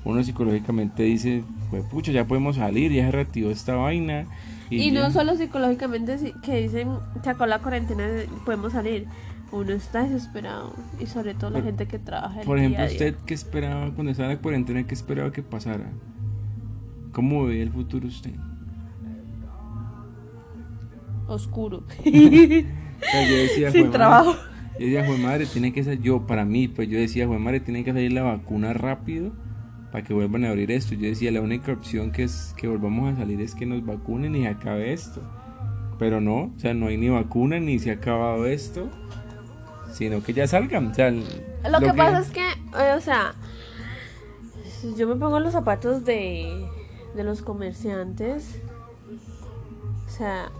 uno 0.04 0.22
psicológicamente 0.22 1.02
dice, 1.04 1.44
pues 1.70 1.84
pucha, 1.84 2.12
ya 2.12 2.26
podemos 2.26 2.56
salir, 2.56 2.92
ya 2.92 3.06
se 3.06 3.12
reactivó 3.12 3.50
esta 3.50 3.74
vaina. 3.76 4.26
y, 4.70 4.90
ya". 4.92 5.00
no 5.02 5.10
solo 5.10 5.36
psicológicamente 5.36 6.18
si- 6.18 6.32
que 6.42 6.62
dicen, 6.62 6.88
se 7.22 7.30
acabó 7.30 7.46
la 7.46 7.58
cuarentena, 7.60 8.04
podemos 8.44 8.72
salir, 8.72 9.06
uno 9.52 9.70
está 9.72 10.02
desesperado, 10.04 10.72
y 10.98 11.06
sobre 11.06 11.34
todo 11.34 11.50
la 11.50 11.58
Por- 11.58 11.66
gente 11.66 11.86
que 11.86 11.98
trabaja. 11.98 12.40
el 12.40 12.46
Por 12.46 12.58
ejemplo, 12.58 12.78
día 12.78 12.86
a 12.86 12.88
día. 12.88 12.96
usted, 13.10 13.16
¿qué 13.26 13.34
esperaba 13.34 13.90
cuando 13.94 14.10
estaba 14.12 14.30
en 14.30 14.36
la 14.36 14.42
cuarentena? 14.42 14.82
¿Qué 14.86 14.94
esperaba 14.94 15.30
que 15.30 15.42
pasara? 15.42 15.90
¿Cómo 17.12 17.44
veía 17.44 17.62
el 17.62 17.70
futuro 17.70 18.08
usted? 18.08 18.32
Oscuro. 21.28 21.84
O 23.02 23.04
sea, 23.10 23.28
yo 23.28 23.34
decía, 23.36 23.70
Sin 23.72 23.80
"Jue 23.80 23.88
madre", 23.88 23.98
trabajo. 23.98 24.32
Yo 24.78 24.86
decía, 24.86 25.04
"Jue 25.04 25.18
madre, 25.18 25.46
tiene 25.46 25.72
que 25.72 25.82
ser 25.82 26.00
yo, 26.00 26.24
para 26.24 26.44
mí, 26.44 26.68
pues 26.68 26.88
yo 26.88 26.98
decía, 26.98 27.26
"Jue 27.26 27.38
madre, 27.40 27.58
tiene 27.58 27.82
que 27.82 27.92
salir 27.92 28.12
la 28.12 28.22
vacuna 28.22 28.72
rápido 28.74 29.32
para 29.92 30.02
que 30.02 30.14
vuelvan 30.14 30.46
a 30.46 30.48
abrir 30.48 30.72
esto. 30.72 30.94
Yo 30.94 31.06
decía, 31.06 31.30
la 31.30 31.42
única 31.42 31.70
opción 31.70 32.10
que 32.10 32.24
es 32.24 32.54
que 32.56 32.66
volvamos 32.66 33.12
a 33.12 33.16
salir 33.18 33.40
es 33.42 33.54
que 33.54 33.66
nos 33.66 33.84
vacunen 33.84 34.34
y 34.34 34.42
se 34.42 34.48
acabe 34.48 34.92
esto. 34.94 35.20
Pero 35.98 36.20
no, 36.20 36.52
o 36.56 36.58
sea, 36.58 36.72
no 36.72 36.86
hay 36.86 36.96
ni 36.96 37.10
vacuna 37.10 37.60
ni 37.60 37.78
se 37.78 37.90
ha 37.90 37.94
acabado 37.94 38.46
esto, 38.46 38.88
sino 39.92 40.22
que 40.22 40.32
ya 40.32 40.48
salgan. 40.48 40.88
O 40.88 40.94
sea, 40.94 41.10
Lo, 41.10 41.78
que, 41.78 41.92
pasa 41.92 42.20
es 42.20 42.30
que, 42.30 42.40
eh, 42.40 42.94
o 42.96 43.00
sea, 43.02 43.34
yo 44.96 45.06
me 45.06 45.14
pongo 45.16 45.36
en 45.36 45.44
los 45.44 45.52
zapatos 45.52 46.06
de, 46.06 46.66
de 47.14 47.22
los 47.22 47.42
comerciantes. 47.42 48.62
O 50.06 50.10
sea, 50.10 50.50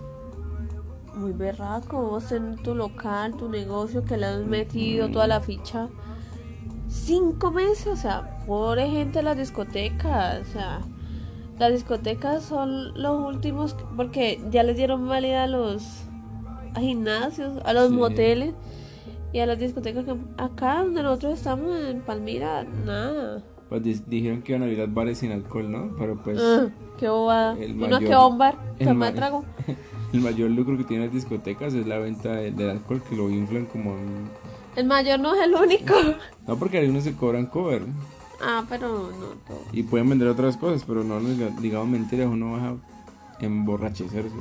muy 1.14 1.32
berraco. 1.32 2.02
Vos 2.02 2.32
en 2.32 2.56
tu 2.56 2.74
local, 2.74 3.34
tu 3.36 3.48
negocio, 3.48 4.04
que 4.04 4.18
le 4.18 4.26
has 4.26 4.44
metido 4.44 5.10
toda 5.10 5.26
la 5.26 5.40
ficha. 5.40 5.88
Cinco 6.92 7.50
meses, 7.50 7.86
o 7.86 7.96
sea, 7.96 8.44
pobre 8.46 8.88
gente 8.90 9.20
de 9.20 9.22
las 9.22 9.36
discotecas. 9.38 10.40
O 10.46 10.52
sea, 10.52 10.80
las 11.58 11.72
discotecas 11.72 12.44
son 12.44 12.92
los 13.00 13.18
últimos, 13.26 13.74
que- 13.74 13.84
porque 13.96 14.40
ya 14.50 14.62
les 14.62 14.76
dieron 14.76 15.08
válida 15.08 15.44
a 15.44 15.46
los 15.46 16.04
a 16.74 16.80
gimnasios, 16.80 17.58
a 17.64 17.72
los 17.72 17.88
Sí. 17.88 17.94
moteles. 17.96 18.54
Y 19.32 19.38
a 19.40 19.46
las 19.46 19.58
discotecas 19.58 20.04
que 20.04 20.14
acá 20.36 20.82
donde 20.82 21.02
nosotros 21.02 21.32
estamos 21.38 21.74
en 21.80 22.02
Palmira, 22.02 22.64
nada. 22.64 23.42
Pues 23.70 23.82
di- 23.82 24.02
dijeron 24.06 24.42
que 24.42 24.52
iban 24.52 24.60
a 24.62 24.64
abrir 24.66 24.78
las 24.80 24.92
bares 24.92 25.18
sin 25.18 25.32
alcohol, 25.32 25.72
¿no? 25.72 25.96
Pero 25.98 26.22
pues 26.22 26.38
Ah, 26.42 26.68
qué 26.98 27.08
bobada. 27.08 27.56
el 27.58 27.74
mayor- 27.74 28.00
que 28.00 28.08
va 28.10 28.16
a 28.16 28.26
un 28.26 28.36
bar, 28.36 28.54
el 28.78 28.94
ma- 28.94 29.12
trago. 29.14 29.44
el 30.12 30.20
mayor 30.20 30.50
lucro 30.50 30.76
que 30.76 30.84
tienen 30.84 31.06
las 31.06 31.14
discotecas 31.14 31.72
es 31.72 31.86
la 31.86 31.96
venta 31.96 32.32
de- 32.32 32.50
del 32.50 32.68
alcohol 32.68 33.00
que 33.08 33.16
lo 33.16 33.30
inflan 33.30 33.64
como... 33.64 33.92
en- 33.92 34.41
El 34.76 34.86
mayor 34.86 35.20
no 35.20 35.34
es 35.34 35.42
el 35.42 35.54
único. 35.54 35.94
No, 36.46 36.56
porque 36.58 36.78
algunos 36.78 37.04
se 37.04 37.14
cobran 37.14 37.46
cover. 37.46 37.82
Ah, 38.40 38.64
pero 38.68 38.88
no 38.88 39.26
todo. 39.46 39.62
Y 39.72 39.84
pueden 39.84 40.08
vender 40.08 40.28
otras 40.28 40.56
cosas, 40.56 40.84
pero 40.86 41.04
no 41.04 41.20
digamos 41.60 41.88
mentiras, 41.88 42.28
uno 42.28 42.52
va 42.52 42.68
a 42.70 43.44
emborrachecerse 43.44 44.34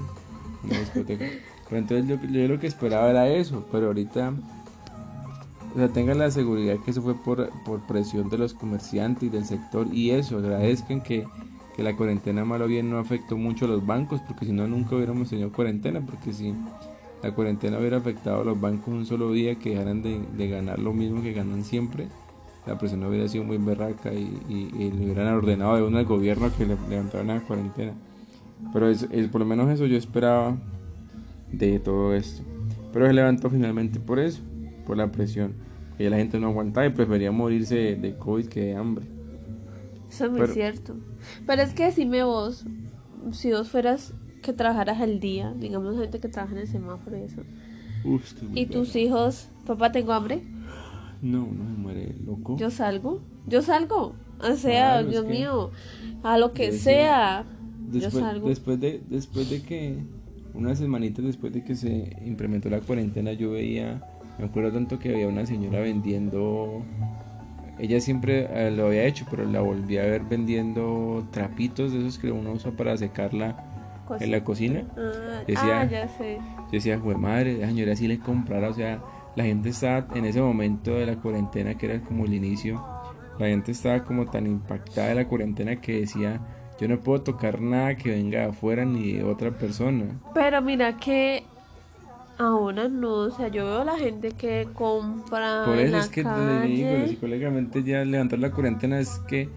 en 0.64 0.70
una 0.70 0.80
discoteca. 0.80 1.26
Pero 1.72 1.80
entonces 1.80 2.06
yo, 2.06 2.28
yo 2.28 2.48
lo 2.50 2.60
que 2.60 2.68
esperaba 2.68 3.10
era 3.10 3.30
eso, 3.30 3.66
pero 3.72 3.88
ahorita, 3.88 4.34
o 5.74 5.78
sea, 5.78 5.88
tengan 5.88 6.20
la 6.20 6.30
seguridad 6.30 6.76
que 6.84 6.92
eso 6.92 7.02
fue 7.02 7.16
por, 7.16 7.50
por 7.64 7.80
presión 7.88 8.30
de 8.30 8.38
los 8.38 8.54
comerciantes 8.54 9.24
y 9.24 9.30
del 9.30 9.46
sector 9.46 9.88
y 9.90 10.12
eso, 10.12 10.40
agradezcan 10.40 11.00
que, 11.00 11.26
que 11.74 11.82
la 11.82 11.96
cuarentena 11.96 12.44
malo 12.44 12.68
bien 12.68 12.90
no 12.90 13.00
afectó 13.00 13.38
mucho 13.38 13.64
a 13.64 13.68
los 13.70 13.86
bancos, 13.86 14.20
porque 14.28 14.48
si 14.48 14.52
no 14.52 14.68
nunca 14.68 14.98
hubiéramos 14.98 15.30
tenido 15.30 15.50
cuarentena, 15.54 16.02
porque 16.02 16.34
si 16.34 16.54
la 17.24 17.32
cuarentena 17.32 17.78
hubiera 17.78 17.98
afectado 17.98 18.42
a 18.42 18.46
los 18.46 18.60
bancos 18.60 18.90
un 18.90 19.06
solo 19.06 19.32
día 19.32 19.56
que 19.56 19.72
dejaran 19.72 20.02
de, 20.02 20.22
de 20.38 20.50
ganar 20.50 20.80
lo 20.80 20.94
mismo 20.94 21.22
que 21.22 21.34
ganan 21.34 21.64
siempre, 21.64 22.08
la 22.66 22.78
persona 22.78 23.08
hubiera 23.08 23.28
sido 23.28 23.44
muy 23.44 23.58
berraca 23.58 24.14
y, 24.14 24.40
y, 24.48 24.92
le 24.92 25.06
hubieran 25.06 25.28
ordenado 25.34 25.76
de 25.78 25.84
uno 25.84 25.98
al 25.98 26.06
gobierno 26.06 26.52
que 26.56 26.66
le 26.66 26.78
levantaran 26.90 27.28
la 27.28 27.40
cuarentena. 27.42 27.94
Pero 28.74 28.90
es, 28.90 29.08
por 29.32 29.42
lo 29.42 29.46
menos 29.46 29.70
eso 29.72 29.86
yo 29.88 29.98
esperaba 29.98 30.58
de 31.52 31.80
todo 31.80 32.14
esto. 32.14 32.44
Pero 32.94 33.08
se 33.08 33.14
levantó 33.14 33.50
finalmente 33.50 34.00
por 34.00 34.20
eso, 34.20 34.42
por 34.86 34.98
la 34.98 35.12
presión. 35.12 35.54
Que 35.98 36.10
la 36.10 36.18
gente 36.18 36.40
no 36.40 36.48
aguantaba 36.48 36.86
y 36.86 36.90
prefería 36.90 37.32
morirse 37.32 37.96
de, 37.96 38.16
COVID 38.16 38.48
que 38.48 38.62
de 38.62 38.76
hambre. 38.76 39.06
Eso 40.10 40.26
es 40.26 40.32
muy 40.32 40.48
cierto. 40.48 40.96
Pero 41.46 41.62
es 41.62 41.74
que 41.74 41.86
decime 41.86 42.24
vos, 42.24 42.66
si 43.32 43.52
vos 43.52 43.70
fueras 43.70 44.14
que 44.42 44.54
trabajaras 44.54 45.00
al 45.00 45.20
día, 45.20 45.54
digamos 45.58 45.98
gente 45.98 46.20
que 46.20 46.28
trabaja 46.28 46.54
en 46.54 46.62
el 46.62 46.68
semáforo 46.68 47.18
y 47.18 47.22
eso. 47.22 47.42
y 48.54 48.66
tus 48.66 48.96
hijos, 48.96 49.50
papá, 49.66 49.92
tengo 49.92 50.14
hambre. 50.14 50.42
No, 51.22 51.46
no 51.46 51.64
me 51.64 51.78
muere 51.78 52.16
loco. 52.26 52.58
Yo 52.58 52.70
salgo, 52.70 53.22
yo 53.48 53.62
salgo. 53.62 54.16
O 54.40 54.56
sea, 54.56 55.04
Dios 55.04 55.26
mío, 55.26 55.70
a 56.24 56.38
lo 56.38 56.52
que 56.52 56.72
sea. 56.72 57.46
Después, 57.92 58.14
yo 58.14 58.20
salgo. 58.20 58.50
Después 58.50 58.80
de, 58.80 59.02
después 59.08 59.50
de 59.50 59.62
que, 59.62 59.98
unas 60.56 60.80
semanitas 60.80 61.24
después 61.24 61.54
de 61.54 61.64
que 61.64 61.76
se 61.76 62.18
implementó 62.26 62.70
la 62.70 62.82
cuarentena, 62.82 63.34
yo 63.34 63.52
veía, 63.52 64.02
me 64.40 64.46
acuerdo 64.46 64.72
tanto 64.72 64.98
que 64.98 65.14
había 65.14 65.28
una 65.28 65.46
señora 65.46 65.80
vendiendo 65.82 66.84
ella 67.82 68.00
siempre 68.00 68.48
eh, 68.52 68.70
lo 68.70 68.88
había 68.88 69.06
hecho, 69.06 69.26
pero 69.30 69.44
la 69.44 69.62
volví 69.62 69.98
a 69.98 70.04
ver 70.04 70.22
vendiendo 70.22 71.28
trapitos 71.32 71.92
de 71.92 72.00
esos 72.00 72.20
que 72.20 72.32
uno 72.32 72.52
usa 72.52 72.72
para 72.72 72.96
en 74.20 74.32
la 74.32 74.44
cocina. 74.44 74.86
Ah, 74.98 75.44
decía, 75.48 75.82
ah, 75.82 75.86
ya 75.86 76.08
sé. 76.08 76.38
Yo 76.38 76.72
decía, 76.72 76.98
güey, 76.98 77.18
madre, 77.18 77.58
la 77.58 77.68
señora 77.68 77.96
sí 77.96 78.08
le 78.08 78.20
comprara, 78.20 78.70
o 78.70 78.74
sea, 78.74 79.02
la 79.36 79.44
gente 79.44 79.70
estaba 79.70 80.08
en 80.16 80.26
ese 80.26 80.42
momento 80.42 80.92
de 80.92 81.06
la 81.06 81.16
cuarentena, 81.16 81.78
que 81.78 81.86
era 81.86 82.02
como 82.02 82.26
el 82.26 82.34
inicio, 82.34 82.84
la 83.40 83.48
gente 83.48 83.72
estaba 83.72 84.04
como 84.04 84.26
tan 84.26 84.46
impactada 84.46 85.10
de 85.10 85.16
la 85.16 85.28
cuarentena 85.28 85.78
que 85.78 86.02
decía, 86.02 86.40
yo 86.80 86.88
no 86.88 87.00
puedo 87.00 87.22
tocar 87.22 87.62
nada 87.62 87.96
que 87.96 88.10
venga 88.10 88.40
de 88.40 88.46
afuera 88.46 88.86
ni 88.86 89.14
de 89.14 89.24
otra 89.24 89.52
persona. 89.52 90.06
Pero 90.34 90.62
mira 90.62 90.98
que 90.98 91.44
Ahora 92.42 92.88
no, 92.88 93.14
o 93.18 93.30
sea, 93.30 93.50
yo 93.50 93.66
veo 93.66 93.82
a 93.82 93.86
la 93.86 94.00
gente 94.00 94.32
que 94.32 94.68
compra. 94.74 95.64
Por 95.64 95.78
eso 95.78 95.96
es 95.98 96.10
que 96.10 96.24
le 96.24 96.62
digo, 96.62 97.08
psicológicamente 97.08 97.84
ya 97.84 98.04
levantar 98.04 98.40
la 98.40 98.50
cuarentena 98.50 99.00
es 99.00 99.20
que 99.28 99.48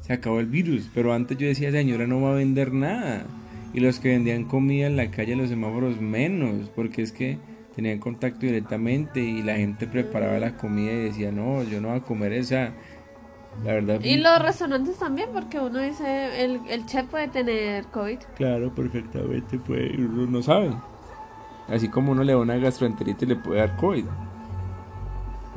se 0.00 0.12
acabó 0.12 0.40
el 0.40 0.46
virus. 0.46 0.90
Pero 0.92 1.12
antes 1.12 1.38
yo 1.38 1.46
decía, 1.46 1.70
señora 1.70 2.08
no 2.08 2.20
va 2.20 2.30
a 2.30 2.34
vender 2.34 2.72
nada. 2.72 3.26
Y 3.72 3.80
los 3.80 3.98
que 3.98 4.10
vendían 4.10 4.44
comida 4.44 4.86
en 4.86 4.96
la 4.96 5.10
calle, 5.10 5.36
los 5.36 5.48
semáforos, 5.48 6.00
menos. 6.00 6.68
Porque 6.74 7.02
es 7.02 7.12
que 7.12 7.38
tenían 7.74 7.98
contacto 7.98 8.40
directamente 8.40 9.20
y 9.20 9.42
la 9.42 9.56
gente 9.56 9.86
preparaba 9.86 10.38
la 10.38 10.56
comida 10.56 10.92
y 10.92 11.04
decía, 11.04 11.32
no, 11.32 11.62
yo 11.62 11.80
no 11.80 11.88
voy 11.88 11.98
a 11.98 12.02
comer 12.02 12.32
esa. 12.32 12.72
La 13.64 13.74
verdad. 13.74 14.00
Y 14.02 14.16
los 14.16 14.40
restaurantes 14.40 14.98
también, 14.98 15.28
porque 15.32 15.60
uno 15.60 15.78
dice, 15.80 16.42
el, 16.44 16.60
el 16.68 16.86
chef 16.86 17.06
puede 17.06 17.28
tener 17.28 17.84
COVID. 17.86 18.18
Claro, 18.34 18.74
perfectamente, 18.74 19.58
puede, 19.58 19.94
uno 19.96 20.26
no 20.26 20.42
sabe. 20.42 20.70
Así 21.68 21.88
como 21.88 22.12
uno 22.12 22.24
le 22.24 22.32
da 22.32 22.38
una 22.38 22.56
gastroenteritis 22.56 23.28
le 23.28 23.36
puede 23.36 23.60
dar 23.60 23.76
COVID. 23.76 24.04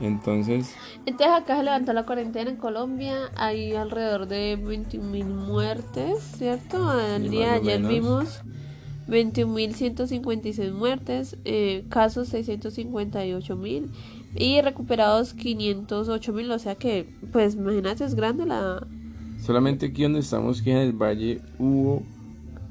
Entonces. 0.02 0.76
Entonces 1.06 1.36
acá 1.36 1.58
se 1.58 1.64
levantó 1.64 1.94
la 1.94 2.06
cuarentena 2.06 2.50
en 2.50 2.58
Colombia. 2.58 3.32
Hay 3.36 3.74
alrededor 3.74 4.28
de 4.28 4.58
21.000 4.58 5.26
muertes, 5.26 6.20
¿cierto? 6.38 7.00
El 7.00 7.30
día 7.30 7.52
de 7.52 7.56
ayer 7.56 7.82
vimos 7.82 8.42
21.156 9.08 10.74
muertes, 10.74 11.38
eh, 11.46 11.86
casos 11.90 12.34
658.000 12.34 13.90
y 14.36 14.62
recuperados 14.62 15.36
508.000. 15.38 16.52
O 16.52 16.60
sea 16.60 16.76
que, 16.76 17.08
pues 17.32 17.56
imagínate, 17.56 18.04
es 18.04 18.16
grande 18.16 18.46
la. 18.46 18.86
Solamente 19.40 19.88
aquí 19.88 20.04
donde 20.04 20.20
estamos, 20.20 20.62
que 20.62 20.72
en 20.72 20.78
el 20.78 20.94
valle, 20.94 21.42
hubo 21.60 22.04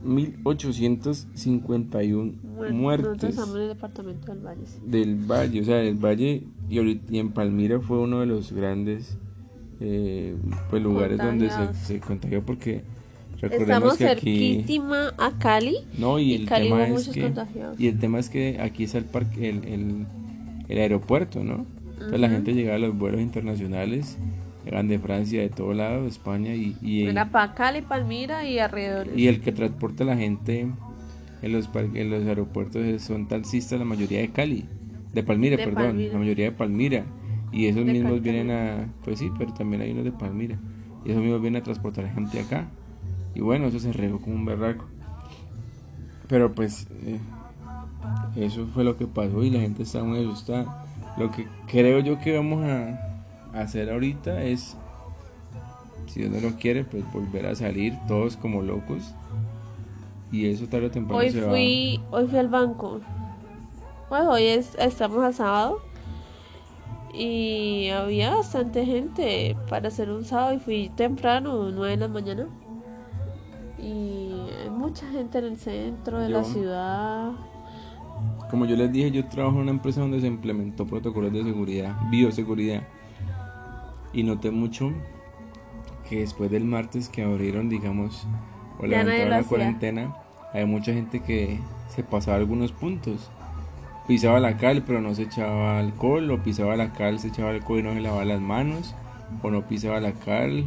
1851 0.04 2.32
muertes. 2.72 3.38
en 3.38 3.56
el 3.56 3.68
departamento 3.68 4.32
del 4.32 4.44
Valle. 4.44 4.66
Del 4.84 5.14
Valle, 5.16 5.60
o 5.60 5.64
sea, 5.64 5.80
el 5.80 5.96
Valle 5.96 6.44
y, 6.68 7.18
en 7.18 7.32
Palmira 7.32 7.80
fue 7.80 7.98
uno 7.98 8.20
de 8.20 8.26
los 8.26 8.52
grandes 8.52 9.18
eh, 9.80 10.36
pues, 10.70 10.82
lugares 10.82 11.18
donde 11.18 11.50
se, 11.50 11.74
se, 11.74 12.00
contagió 12.00 12.44
porque 12.44 12.84
recordemos 13.40 13.94
Estamos 13.94 13.98
que 13.98 14.08
aquí 14.08 14.64
a 15.18 15.32
Cali. 15.38 15.78
No, 15.98 16.18
y, 16.18 16.34
el 16.34 16.48
tema 16.48 16.86
es 16.86 17.08
que 17.08 17.32
y 17.78 17.88
el 17.88 17.98
tema 17.98 18.18
es 18.18 18.28
que 18.28 18.58
aquí 18.60 18.84
es 18.84 18.94
el 18.94 19.04
parque 19.04 19.48
el, 19.48 19.64
el, 19.64 20.06
el 20.68 20.78
aeropuerto, 20.78 21.42
¿no? 21.42 21.66
Entonces 21.94 22.20
la 22.20 22.28
gente 22.28 22.52
llegaba 22.52 22.76
a 22.76 22.80
los 22.80 22.96
vuelos 22.96 23.20
internacionales 23.20 24.18
Llegan 24.64 24.88
de 24.88 24.98
Francia, 24.98 25.42
de 25.42 25.50
todo 25.50 25.74
lado, 25.74 26.02
de 26.02 26.08
España 26.08 26.54
y... 26.54 26.76
y 26.80 27.12
para 27.12 27.54
Cali, 27.54 27.82
Palmira 27.82 28.48
y 28.48 28.58
alrededor. 28.58 29.08
Y 29.14 29.28
el 29.28 29.40
que 29.40 29.52
transporta 29.52 30.04
a 30.04 30.06
la 30.06 30.16
gente 30.16 30.68
en 31.42 31.52
los, 31.52 31.68
en 31.74 32.10
los 32.10 32.24
aeropuertos 32.26 33.02
son 33.02 33.28
taxistas, 33.28 33.78
la 33.78 33.84
mayoría 33.84 34.20
de 34.20 34.30
Cali. 34.30 34.64
De 35.12 35.22
Palmira, 35.22 35.56
perdón, 35.56 36.08
la 36.10 36.18
mayoría 36.18 36.46
de 36.46 36.52
Palmira. 36.52 37.04
Y 37.52 37.66
esos 37.66 37.84
mismos 37.84 38.22
vienen 38.22 38.50
a... 38.50 38.88
Pues 39.04 39.18
sí, 39.18 39.30
pero 39.38 39.52
también 39.52 39.82
hay 39.82 39.92
unos 39.92 40.04
de 40.04 40.12
Palmira. 40.12 40.58
Y 41.04 41.10
esos 41.10 41.22
mismos 41.22 41.40
vienen 41.42 41.60
a 41.60 41.64
transportar 41.64 42.04
a 42.04 42.08
la 42.08 42.14
gente 42.14 42.40
acá. 42.40 42.68
Y 43.34 43.40
bueno, 43.40 43.66
eso 43.66 43.78
se 43.78 43.92
regó 43.92 44.20
como 44.20 44.34
un 44.34 44.44
berraco. 44.44 44.86
Pero 46.26 46.54
pues... 46.54 46.88
Eh, 47.04 47.20
eso 48.36 48.66
fue 48.66 48.82
lo 48.82 48.96
que 48.96 49.06
pasó 49.06 49.44
y 49.44 49.50
la 49.50 49.60
gente 49.60 49.82
está 49.82 50.02
muy 50.02 50.20
asustada. 50.20 50.84
Lo 51.16 51.30
que 51.30 51.46
creo 51.68 52.00
yo 52.00 52.18
que 52.18 52.36
vamos 52.36 52.64
a 52.64 53.13
hacer 53.54 53.90
ahorita 53.90 54.42
es, 54.42 54.76
si 56.06 56.20
Dios 56.20 56.32
no 56.32 56.40
lo 56.40 56.56
quiere, 56.56 56.84
pues 56.84 57.04
volver 57.12 57.46
a 57.46 57.54
salir 57.54 57.94
todos 58.06 58.36
como 58.36 58.62
locos. 58.62 59.14
Y 60.32 60.46
eso 60.46 60.66
tarde 60.66 60.86
o 60.86 60.90
temprano 60.90 61.22
hoy 61.22 61.30
fui, 61.30 62.00
Hoy 62.10 62.26
fui 62.26 62.38
al 62.38 62.48
banco. 62.48 63.00
Pues 64.08 64.22
hoy 64.22 64.44
es, 64.44 64.74
estamos 64.78 65.22
a 65.22 65.32
sábado. 65.32 65.80
Y 67.12 67.90
había 67.90 68.34
bastante 68.34 68.84
gente 68.84 69.56
para 69.68 69.88
hacer 69.88 70.10
un 70.10 70.24
sábado 70.24 70.54
y 70.54 70.58
fui 70.58 70.90
temprano, 70.96 71.70
9 71.70 71.90
de 71.92 71.96
la 71.96 72.08
mañana. 72.08 72.48
Y 73.78 74.32
hay 74.62 74.70
mucha 74.70 75.08
gente 75.10 75.38
en 75.38 75.44
el 75.44 75.56
centro 75.56 76.18
de 76.18 76.28
la 76.28 76.42
ciudad. 76.42 77.32
Como 78.50 78.66
yo 78.66 78.74
les 78.76 78.90
dije, 78.90 79.10
yo 79.12 79.26
trabajo 79.26 79.56
en 79.56 79.62
una 79.62 79.70
empresa 79.70 80.00
donde 80.00 80.20
se 80.20 80.26
implementó 80.26 80.86
protocolos 80.86 81.32
de 81.32 81.44
seguridad, 81.44 81.96
bioseguridad. 82.10 82.82
Y 84.14 84.22
noté 84.22 84.52
mucho 84.52 84.92
que 86.08 86.20
después 86.20 86.50
del 86.50 86.64
martes 86.64 87.08
que 87.08 87.22
abrieron, 87.22 87.68
digamos, 87.68 88.26
o 88.78 88.86
levantaron 88.86 89.30
la 89.30 89.42
cuarentena, 89.42 90.16
hay 90.52 90.64
mucha 90.66 90.92
gente 90.92 91.20
que 91.20 91.58
se 91.88 92.04
pasaba 92.04 92.36
algunos 92.36 92.72
puntos. 92.72 93.30
Pisaba 94.06 94.38
la 94.38 94.56
cal, 94.56 94.84
pero 94.86 95.00
no 95.00 95.14
se 95.14 95.22
echaba 95.22 95.80
alcohol, 95.80 96.30
o 96.30 96.42
pisaba 96.42 96.76
la 96.76 96.92
cal, 96.92 97.18
se 97.18 97.28
echaba 97.28 97.50
alcohol 97.50 97.80
y 97.80 97.82
no 97.82 97.94
se 97.94 98.00
lavaba 98.00 98.24
las 98.24 98.40
manos, 98.40 98.94
o 99.42 99.50
no 99.50 99.66
pisaba 99.66 99.98
la 99.98 100.12
cal. 100.12 100.64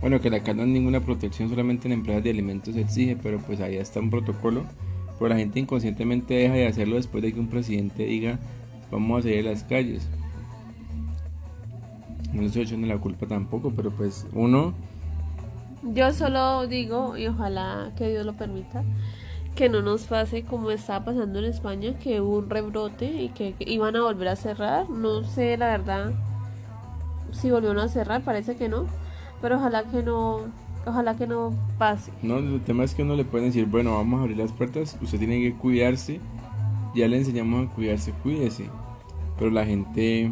Bueno, 0.00 0.20
que 0.20 0.30
la 0.30 0.42
cal 0.42 0.56
no 0.56 0.62
es 0.62 0.68
ninguna 0.70 1.00
protección, 1.00 1.50
solamente 1.50 1.86
en 1.86 1.92
empresas 1.92 2.24
de 2.24 2.30
alimentos 2.30 2.74
se 2.74 2.80
exige, 2.80 3.16
pero 3.22 3.38
pues 3.38 3.60
ahí 3.60 3.76
está 3.76 4.00
un 4.00 4.10
protocolo. 4.10 4.64
Pero 5.18 5.28
la 5.28 5.36
gente 5.36 5.60
inconscientemente 5.60 6.32
deja 6.32 6.54
de 6.54 6.66
hacerlo 6.66 6.96
después 6.96 7.22
de 7.22 7.32
que 7.32 7.38
un 7.38 7.48
presidente 7.48 8.06
diga, 8.06 8.38
vamos 8.90 9.20
a 9.20 9.22
salir 9.22 9.46
a 9.46 9.50
las 9.50 9.64
calles 9.64 10.08
no 12.32 12.42
le 12.42 12.46
estoy 12.46 12.62
echando 12.62 12.86
la 12.86 12.98
culpa 12.98 13.26
tampoco, 13.26 13.72
pero 13.74 13.90
pues 13.90 14.26
uno... 14.32 14.74
Yo 15.82 16.12
solo 16.12 16.66
digo, 16.66 17.16
y 17.16 17.26
ojalá 17.26 17.92
que 17.96 18.10
Dios 18.10 18.26
lo 18.26 18.34
permita, 18.34 18.84
que 19.54 19.68
no 19.68 19.80
nos 19.80 20.04
pase 20.04 20.44
como 20.44 20.70
estaba 20.70 21.06
pasando 21.06 21.38
en 21.38 21.46
España, 21.46 21.98
que 21.98 22.20
hubo 22.20 22.38
un 22.38 22.50
rebrote 22.50 23.06
y 23.06 23.30
que, 23.30 23.54
iban 23.60 23.96
a 23.96 24.02
volver 24.02 24.28
a 24.28 24.36
cerrar. 24.36 24.90
No 24.90 25.22
sé, 25.22 25.56
la 25.56 25.68
verdad, 25.68 26.12
si 27.32 27.50
volvieron 27.50 27.78
a 27.78 27.88
cerrar, 27.88 28.22
parece 28.22 28.56
que 28.56 28.68
no, 28.68 28.86
pero 29.40 29.56
ojalá 29.56 29.84
que 29.84 30.02
no, 30.02 30.42
ojalá 30.84 31.16
que 31.16 31.26
no 31.26 31.54
pase. 31.78 32.12
No, 32.22 32.38
el 32.38 32.60
tema 32.60 32.84
es 32.84 32.94
que 32.94 33.02
uno 33.02 33.16
le 33.16 33.24
puede 33.24 33.46
decir, 33.46 33.64
bueno, 33.66 33.94
vamos 33.94 34.18
a 34.18 34.22
abrir 34.22 34.36
las 34.36 34.52
puertas, 34.52 34.98
usted 35.00 35.18
tiene 35.18 35.40
que 35.40 35.54
cuidarse, 35.54 36.20
ya 36.94 37.08
le 37.08 37.16
enseñamos 37.16 37.68
a 37.68 37.74
cuidarse, 37.74 38.12
cuídese, 38.22 38.68
pero 39.38 39.50
la 39.50 39.64
gente 39.64 40.30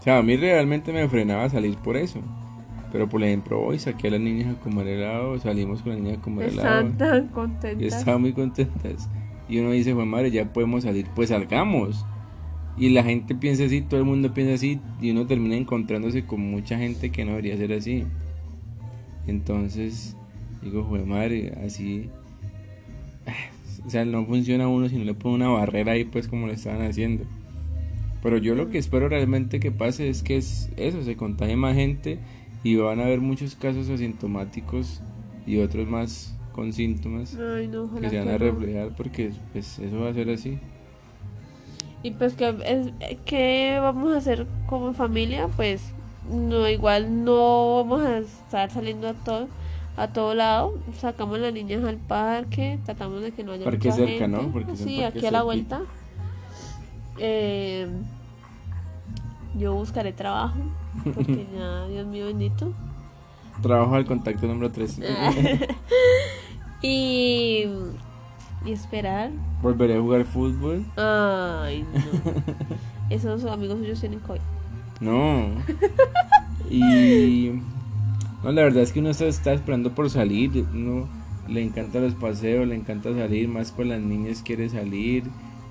o 0.00 0.02
sea, 0.02 0.16
a 0.16 0.22
mí 0.22 0.34
realmente 0.34 0.94
me 0.94 1.06
frenaba 1.08 1.50
salir 1.50 1.76
por 1.76 1.94
eso. 1.98 2.22
Pero 2.90 3.06
por 3.06 3.22
ejemplo, 3.22 3.60
hoy 3.60 3.78
saqué 3.78 4.08
a 4.08 4.12
las 4.12 4.20
niñas 4.20 4.56
a 4.56 4.58
comer 4.58 4.86
helado, 4.88 5.38
salimos 5.38 5.82
con 5.82 5.92
las 5.92 6.00
niñas 6.00 6.18
a 6.18 6.22
comer 6.22 6.48
helado. 6.48 6.88
Están 6.88 6.96
tan 6.96 7.28
contentas. 7.28 7.98
Estaban 7.98 8.22
muy 8.22 8.32
contentas. 8.32 9.10
Y 9.46 9.58
uno 9.58 9.72
dice, 9.72 9.94
pues 9.94 10.06
madre, 10.06 10.30
ya 10.30 10.50
podemos 10.50 10.84
salir, 10.84 11.06
pues 11.14 11.28
salgamos. 11.28 12.06
Y 12.78 12.88
la 12.88 13.04
gente 13.04 13.34
piensa 13.34 13.64
así, 13.64 13.82
todo 13.82 14.00
el 14.00 14.06
mundo 14.06 14.32
piensa 14.32 14.54
así, 14.54 14.80
y 15.02 15.10
uno 15.10 15.26
termina 15.26 15.54
encontrándose 15.54 16.24
con 16.24 16.40
mucha 16.40 16.78
gente 16.78 17.10
que 17.10 17.26
no 17.26 17.32
debería 17.32 17.58
ser 17.58 17.74
así. 17.74 18.06
Entonces, 19.26 20.16
digo, 20.62 20.86
pues 20.88 21.06
madre, 21.06 21.52
así. 21.64 22.08
O 23.86 23.88
sea, 23.88 24.04
no 24.04 24.26
funciona 24.26 24.68
uno 24.68 24.90
si 24.90 24.98
no 24.98 25.04
le 25.04 25.14
pone 25.14 25.36
una 25.36 25.48
barrera 25.48 25.92
ahí, 25.92 26.04
pues 26.04 26.28
como 26.28 26.46
lo 26.46 26.52
estaban 26.52 26.82
haciendo. 26.82 27.24
Pero 28.22 28.36
yo 28.38 28.54
lo 28.54 28.68
que 28.68 28.78
espero 28.78 29.08
realmente 29.08 29.60
que 29.60 29.70
pase 29.70 30.08
es 30.08 30.22
que 30.22 30.36
es 30.36 30.70
eso, 30.76 31.02
se 31.02 31.16
contagie 31.16 31.56
más 31.56 31.74
gente 31.74 32.18
y 32.62 32.76
van 32.76 33.00
a 33.00 33.04
haber 33.04 33.20
muchos 33.20 33.56
casos 33.56 33.88
asintomáticos 33.88 35.00
y 35.46 35.58
otros 35.58 35.88
más 35.88 36.36
con 36.52 36.72
síntomas 36.72 37.36
Ay, 37.36 37.68
no, 37.68 37.84
ojalá 37.84 38.00
que 38.00 38.10
se 38.10 38.18
van 38.18 38.28
a 38.28 38.38
reflejar 38.38 38.94
porque 38.96 39.30
pues, 39.52 39.78
eso 39.78 40.00
va 40.00 40.10
a 40.10 40.14
ser 40.14 40.28
así. 40.30 40.58
Y 42.02 42.12
pues 42.12 42.34
que 42.34 42.48
es, 42.64 42.92
¿qué 43.24 43.78
vamos 43.80 44.12
a 44.14 44.18
hacer 44.18 44.46
como 44.66 44.92
familia? 44.94 45.48
Pues 45.48 45.82
no 46.30 46.68
igual 46.68 47.24
no 47.24 47.76
vamos 47.76 48.02
a 48.02 48.18
estar 48.18 48.70
saliendo 48.70 49.08
a 49.08 49.14
todo 49.14 49.48
a 49.96 50.08
todo 50.08 50.34
lado. 50.34 50.78
Sacamos 50.98 51.36
a 51.36 51.42
las 51.42 51.52
niñas 51.52 51.84
al 51.84 51.96
parque, 51.96 52.78
tratamos 52.84 53.22
de 53.22 53.32
que 53.32 53.44
no 53.44 53.52
haya 53.52 53.64
Parque 53.64 53.88
mucha 53.88 53.96
cerca, 53.96 54.10
gente. 54.10 54.28
¿no? 54.28 54.52
Porque 54.52 54.76
sí, 54.76 55.02
aquí 55.02 55.26
a 55.26 55.30
la 55.30 55.42
vuelta. 55.42 55.82
Eh, 57.20 57.86
yo 59.56 59.74
buscaré 59.74 60.12
trabajo 60.12 60.58
porque 61.14 61.46
ya 61.54 61.86
Dios 61.86 62.06
mío 62.06 62.26
bendito. 62.26 62.72
Trabajo 63.62 63.94
al 63.94 64.06
contacto 64.06 64.46
número 64.46 64.70
3. 64.72 65.00
y 66.82 67.66
y 68.64 68.72
esperar. 68.72 69.30
Volveré 69.62 69.96
a 69.96 70.00
jugar 70.00 70.24
fútbol. 70.24 70.84
Ay, 70.96 71.84
no. 71.92 72.32
Esos 73.10 73.44
amigos 73.44 73.78
suyos 73.78 74.00
tienen 74.00 74.20
COVID. 74.20 74.40
No. 75.00 75.48
Y 76.70 77.60
no, 78.42 78.52
la 78.52 78.62
verdad 78.62 78.82
es 78.82 78.92
que 78.92 79.00
uno 79.00 79.10
está, 79.10 79.26
está 79.26 79.52
esperando 79.52 79.94
por 79.94 80.08
salir. 80.10 80.66
Uno 80.72 81.08
le 81.48 81.62
encanta 81.62 82.00
los 82.00 82.14
paseos, 82.14 82.66
le 82.66 82.74
encanta 82.74 83.12
salir, 83.14 83.48
más 83.48 83.72
con 83.72 83.88
las 83.88 84.00
niñas 84.00 84.42
quiere 84.42 84.68
salir, 84.68 85.24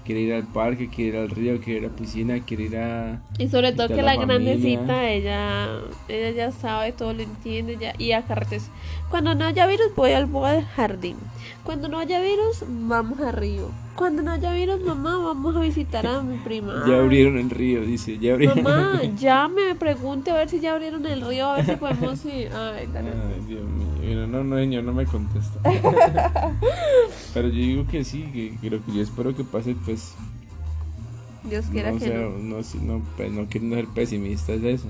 quiere 0.10 0.22
ir 0.22 0.34
al 0.34 0.48
parque, 0.48 0.90
quiere 0.90 1.10
ir 1.10 1.18
al 1.18 1.30
río, 1.30 1.62
quiere 1.62 1.82
ir 1.82 1.86
a 1.86 1.90
la 1.90 1.96
piscina, 1.96 2.40
quiere 2.40 2.64
ir 2.64 2.78
a 2.78 3.22
Y 3.38 3.48
sobre 3.48 3.74
todo 3.74 3.90
que 3.90 4.02
la 4.02 4.16
familia. 4.16 4.26
grandecita, 4.26 5.08
ella, 5.08 5.68
ella 6.08 6.32
ya 6.32 6.52
sabe, 6.52 6.94
todo 6.94 7.14
lo 7.14 7.22
entiende 7.22 7.78
ya, 7.80 7.94
y 8.00 8.14
a 8.14 8.24
carretes. 8.24 8.72
Cuando 9.12 9.36
no 9.36 9.46
haya 9.46 9.68
virus, 9.68 9.94
voy 9.96 10.14
al, 10.14 10.26
voy 10.26 10.50
al 10.50 10.66
jardín. 10.66 11.16
Cuando 11.64 11.90
no 11.90 12.00
haya 12.00 12.20
virus, 12.22 12.64
vamos 12.68 13.20
a 13.20 13.32
río. 13.32 13.70
Cuando 13.94 14.24
no 14.24 14.32
haya 14.32 14.52
virus, 14.52 14.82
mamá, 14.82 15.16
vamos 15.18 15.56
a 15.56 15.60
visitar 15.60 16.08
a 16.08 16.24
mi 16.24 16.38
prima. 16.40 16.86
Ya 16.88 16.98
abrieron 16.98 17.38
el 17.38 17.52
río, 17.52 17.82
dice, 17.82 18.18
ya 18.18 18.34
abrieron. 18.34 18.64
Mamá, 18.64 19.02
ya 19.16 19.48
me 19.48 19.76
pregunte 19.76 20.32
a 20.32 20.34
ver 20.34 20.50
si 20.50 20.60
ya 20.60 20.74
abrieron 20.74 21.06
el 21.06 21.22
río, 21.22 21.50
a 21.50 21.58
ver 21.58 21.66
si 21.68 21.76
podemos 21.76 22.26
ir. 22.26 22.50
Ay, 22.56 22.88
dale. 22.92 23.10
Ay, 23.10 23.44
Dios 23.48 23.62
mío. 23.62 23.88
Bueno, 24.10 24.26
No, 24.26 24.44
no, 24.44 24.58
señor, 24.58 24.84
no 24.84 24.94
me 24.94 25.06
contesta. 25.06 25.60
Pero 27.34 27.48
yo 27.50 27.54
digo 27.54 27.88
que 27.88 28.04
sí, 28.04 28.58
que, 28.60 28.70
lo 28.72 28.84
que 28.84 28.92
yo 28.92 29.04
espero 29.04 29.36
que 29.36 29.44
pase, 29.44 29.76
pues, 29.86 30.16
Dios 31.44 31.66
quiera 31.68 31.92
no, 31.92 32.00
que 32.00 32.06
sea, 32.06 32.18
no. 32.18 32.30
no, 32.40 33.04
pues, 33.16 33.32
no 33.32 33.46
quiero 33.46 33.70
ser 33.70 33.88
pesimista 33.88 34.54
es 34.54 34.64
eso. 34.64 34.88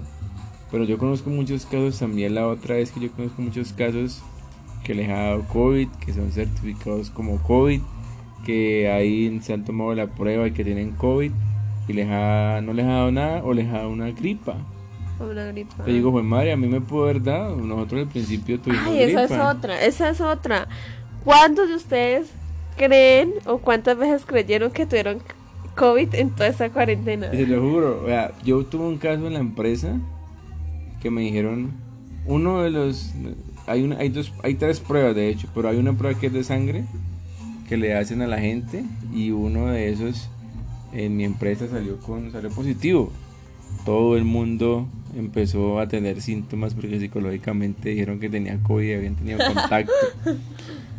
Pero 0.71 0.85
yo 0.85 0.97
conozco 0.97 1.29
muchos 1.29 1.65
casos, 1.65 1.99
también 1.99 2.33
la 2.33 2.47
otra 2.47 2.77
es 2.77 2.91
que 2.91 3.01
yo 3.01 3.11
conozco 3.11 3.41
muchos 3.41 3.73
casos 3.73 4.21
que 4.85 4.95
les 4.95 5.09
ha 5.09 5.15
dado 5.15 5.43
COVID, 5.49 5.89
que 5.99 6.13
son 6.13 6.31
certificados 6.31 7.09
como 7.09 7.41
COVID, 7.43 7.81
que 8.45 8.89
ahí 8.89 9.37
se 9.41 9.51
han 9.51 9.65
tomado 9.65 9.93
la 9.95 10.07
prueba 10.07 10.47
y 10.47 10.51
que 10.51 10.63
tienen 10.63 10.91
COVID 10.91 11.31
y 11.89 11.93
les 11.93 12.07
ha, 12.09 12.61
no 12.63 12.71
les 12.71 12.85
ha 12.85 12.89
dado 12.89 13.11
nada 13.11 13.43
o 13.43 13.53
les 13.53 13.67
ha 13.67 13.79
dado 13.79 13.89
una 13.89 14.11
gripa. 14.11 14.55
Una 15.19 15.45
gripa. 15.45 15.83
Te 15.83 15.91
digo, 15.91 16.11
pues 16.11 16.23
madre, 16.23 16.53
a 16.53 16.57
mí 16.57 16.67
me 16.67 16.81
pudo 16.81 17.03
haber 17.03 17.21
dado. 17.21 17.55
Nosotros 17.57 18.01
al 18.01 18.07
principio 18.07 18.59
tuvimos 18.59 18.87
Ay, 18.87 19.03
esa 19.03 19.23
es 19.23 19.29
gripa. 19.29 19.51
otra, 19.51 19.83
esa 19.83 20.09
es 20.09 20.21
otra. 20.21 20.67
¿Cuántos 21.23 21.67
de 21.67 21.75
ustedes 21.75 22.29
creen 22.77 23.33
o 23.45 23.57
cuántas 23.57 23.97
veces 23.97 24.25
creyeron 24.25 24.71
que 24.71 24.85
tuvieron 24.85 25.19
COVID 25.75 26.15
en 26.15 26.29
toda 26.31 26.47
esa 26.47 26.69
cuarentena? 26.69 27.29
Te 27.31 27.45
lo 27.45 27.61
juro, 27.61 28.03
vea, 28.03 28.31
yo 28.43 28.63
tuve 28.65 28.85
un 28.85 28.97
caso 28.97 29.27
en 29.27 29.33
la 29.33 29.39
empresa 29.39 29.97
que 31.01 31.11
me 31.11 31.21
dijeron, 31.21 31.71
uno 32.25 32.61
de 32.61 32.69
los, 32.69 33.13
hay 33.67 33.83
una, 33.83 33.97
hay 33.97 34.09
dos, 34.09 34.33
hay 34.43 34.55
tres 34.55 34.79
pruebas 34.79 35.15
de 35.15 35.29
hecho, 35.29 35.47
pero 35.53 35.69
hay 35.69 35.77
una 35.77 35.93
prueba 35.93 36.17
que 36.17 36.27
es 36.27 36.33
de 36.33 36.43
sangre 36.43 36.85
que 37.67 37.77
le 37.77 37.95
hacen 37.95 38.21
a 38.21 38.27
la 38.27 38.39
gente 38.39 38.83
y 39.13 39.31
uno 39.31 39.67
de 39.67 39.89
esos 39.89 40.29
en 40.91 41.15
mi 41.17 41.23
empresa 41.23 41.67
salió 41.67 41.97
con, 41.99 42.31
salió 42.31 42.49
positivo. 42.49 43.11
Todo 43.85 44.17
el 44.17 44.25
mundo 44.25 44.87
empezó 45.15 45.79
a 45.79 45.87
tener 45.87 46.21
síntomas 46.21 46.73
porque 46.73 46.99
psicológicamente 46.99 47.89
dijeron 47.89 48.19
que 48.19 48.29
tenía 48.29 48.57
COVID 48.61 48.87
y 48.87 48.93
habían 48.93 49.15
tenido 49.15 49.39
contacto. 49.53 49.91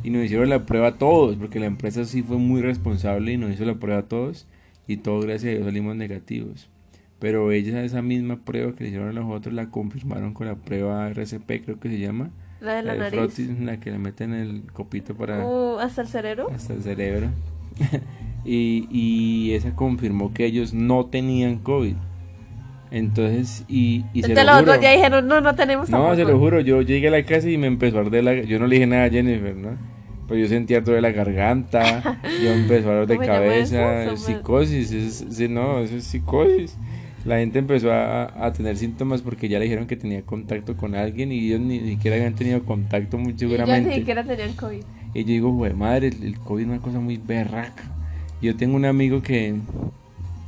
Y 0.02 0.08
nos 0.08 0.24
hicieron 0.24 0.48
la 0.48 0.64
prueba 0.64 0.88
a 0.88 0.94
todos, 0.94 1.36
porque 1.36 1.60
la 1.60 1.66
empresa 1.66 2.06
sí 2.06 2.22
fue 2.22 2.38
muy 2.38 2.62
responsable 2.62 3.32
y 3.32 3.36
nos 3.36 3.52
hizo 3.52 3.66
la 3.66 3.74
prueba 3.74 4.00
a 4.00 4.04
todos. 4.04 4.46
Y 4.86 4.96
todos, 4.96 5.26
gracias 5.26 5.50
a 5.50 5.56
Dios, 5.56 5.66
salimos 5.66 5.94
negativos. 5.94 6.70
Pero 7.18 7.52
ellos 7.52 7.74
esa 7.74 8.00
misma 8.00 8.36
prueba 8.36 8.74
que 8.74 8.84
le 8.84 8.88
hicieron 8.88 9.10
a 9.10 9.12
los 9.12 9.26
otros 9.30 9.54
la 9.54 9.68
confirmaron 9.70 10.32
con 10.32 10.46
la 10.46 10.54
prueba 10.54 11.06
RCP, 11.10 11.64
creo 11.64 11.78
que 11.78 11.90
se 11.90 11.98
llama. 11.98 12.30
La 12.62 12.76
de 12.76 12.82
la, 12.82 12.92
de 12.94 12.98
nariz. 12.98 13.18
frotis, 13.18 13.60
la 13.60 13.78
que 13.78 13.90
le 13.90 13.98
meten 13.98 14.32
el 14.32 14.62
copito 14.72 15.14
para 15.14 15.44
Uh, 15.46 15.78
hasta 15.78 16.00
el 16.00 16.08
cerebro. 16.08 16.50
hasta 16.50 16.72
el 16.72 16.82
cerebro. 16.82 17.28
y, 18.44 18.88
y 18.90 19.52
esa 19.52 19.76
confirmó 19.76 20.32
que 20.32 20.46
ellos 20.46 20.72
no 20.72 21.06
tenían 21.06 21.58
COVID. 21.58 21.96
Entonces, 22.90 23.64
y, 23.68 24.04
y 24.12 24.22
se 24.24 24.34
lo 24.34 24.44
los 24.44 24.58
juro. 24.58 24.72
otros 24.72 24.80
ya 24.80 24.92
dijeron, 24.92 25.26
no, 25.28 25.40
no 25.40 25.54
tenemos 25.54 25.88
No, 25.88 25.98
tampoco. 25.98 26.16
se 26.16 26.24
lo 26.24 26.38
juro, 26.38 26.60
yo 26.60 26.82
llegué 26.82 27.08
a 27.08 27.12
la 27.12 27.24
casa 27.24 27.48
y 27.48 27.56
me 27.58 27.66
empezó 27.68 27.98
a 27.98 28.00
arder 28.02 28.24
la... 28.24 28.34
Yo 28.42 28.58
no 28.58 28.66
le 28.66 28.76
dije 28.76 28.86
nada 28.86 29.04
a 29.04 29.10
Jennifer, 29.10 29.56
¿no? 29.56 29.78
Pero 30.26 30.40
yo 30.40 30.48
sentía 30.48 30.82
todo 30.82 30.94
de 30.94 31.00
la 31.00 31.12
garganta, 31.12 32.20
yo 32.42 32.50
empezó 32.52 32.88
a 32.90 32.92
dolor 33.04 33.06
de 33.06 33.16
¿Cómo 33.16 33.26
se 33.26 33.26
llama 33.32 33.44
cabeza, 33.46 34.04
eso? 34.04 34.16
Psicosis, 34.16 34.92
es, 34.92 35.26
sí, 35.30 35.48
no, 35.48 35.80
eso 35.80 35.96
es 35.96 36.04
psicosis. 36.04 36.76
La 37.24 37.38
gente 37.38 37.58
empezó 37.58 37.92
a, 37.92 38.46
a 38.46 38.52
tener 38.52 38.76
síntomas 38.76 39.22
porque 39.22 39.48
ya 39.48 39.58
le 39.58 39.64
dijeron 39.64 39.86
que 39.86 39.96
tenía 39.96 40.22
contacto 40.22 40.76
con 40.76 40.94
alguien 40.94 41.32
y 41.32 41.46
ellos 41.48 41.60
ni 41.60 41.80
siquiera 41.80 42.16
habían 42.16 42.34
tenido 42.34 42.64
contacto 42.64 43.18
muy 43.18 43.32
Y 43.32 43.36
ya 43.36 43.46
ni 43.46 43.50
seguramente. 43.56 43.94
siquiera 43.94 44.24
tenían 44.24 44.52
COVID. 44.54 44.82
Y 45.14 45.20
yo 45.24 45.26
digo, 45.28 45.50
güey, 45.52 45.74
madre, 45.74 46.08
el, 46.08 46.22
el 46.24 46.38
COVID 46.38 46.62
es 46.62 46.68
una 46.68 46.80
cosa 46.80 47.00
muy 47.00 47.18
berraca. 47.18 47.84
Yo 48.40 48.56
tengo 48.56 48.76
un 48.76 48.84
amigo 48.86 49.20
que 49.22 49.54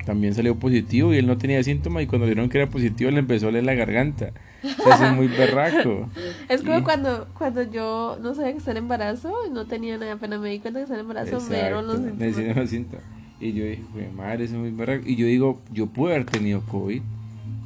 también 0.05 0.35
salió 0.35 0.57
positivo 0.57 1.13
y 1.15 1.19
él 1.19 1.27
no 1.27 1.39
tenía 1.39 1.63
síntomas 1.63 2.03
y 2.03 2.07
cuando 2.07 2.27
vieron 2.27 2.49
que 2.49 2.59
era 2.59 2.69
positivo 2.71 3.11
le 3.11 3.21
empezó 3.21 3.47
a 3.47 3.49
oler 3.51 3.65
la 3.65 3.75
garganta. 3.75 4.33
Es 4.63 5.13
muy 5.15 5.29
berraco. 5.29 6.09
Es 6.49 6.63
como 6.63 6.79
Y- 6.79 6.83
cuando, 6.83 7.27
cuando 7.37 7.63
yo 7.63 8.19
no 8.21 8.35
sabía 8.35 8.53
que 8.53 8.59
estaba 8.59 8.79
en 8.79 8.85
embarazo 8.85 9.33
y 9.47 9.51
no 9.51 9.67
tenía 9.67 9.99
nada, 9.99 10.13
apenas 10.13 10.41
me 10.41 10.51
di 10.51 10.59
cuenta 10.61 10.79
que 10.81 10.85
estaba 10.85 11.01
en 11.01 11.07
embarazo, 11.07 11.41
me 11.51 11.57
dieron 11.57 11.87
los 11.87 11.97
síntomas. 11.97 12.57
los 12.57 12.71
síntomas. 12.71 13.05
Y 13.41 13.53
yo 13.55 13.65
dije, 13.65 13.83
madre, 14.17 14.45
eso 14.45 14.55
es 14.55 14.61
muy 14.61 14.71
berraco. 14.71 15.03
Y 15.07 15.17
yo 15.17 15.27
digo, 15.27 15.61
yo 15.73 15.87
pude 15.89 16.15
haber 16.15 16.27
tenido 16.27 16.61
COVID. 16.63 17.03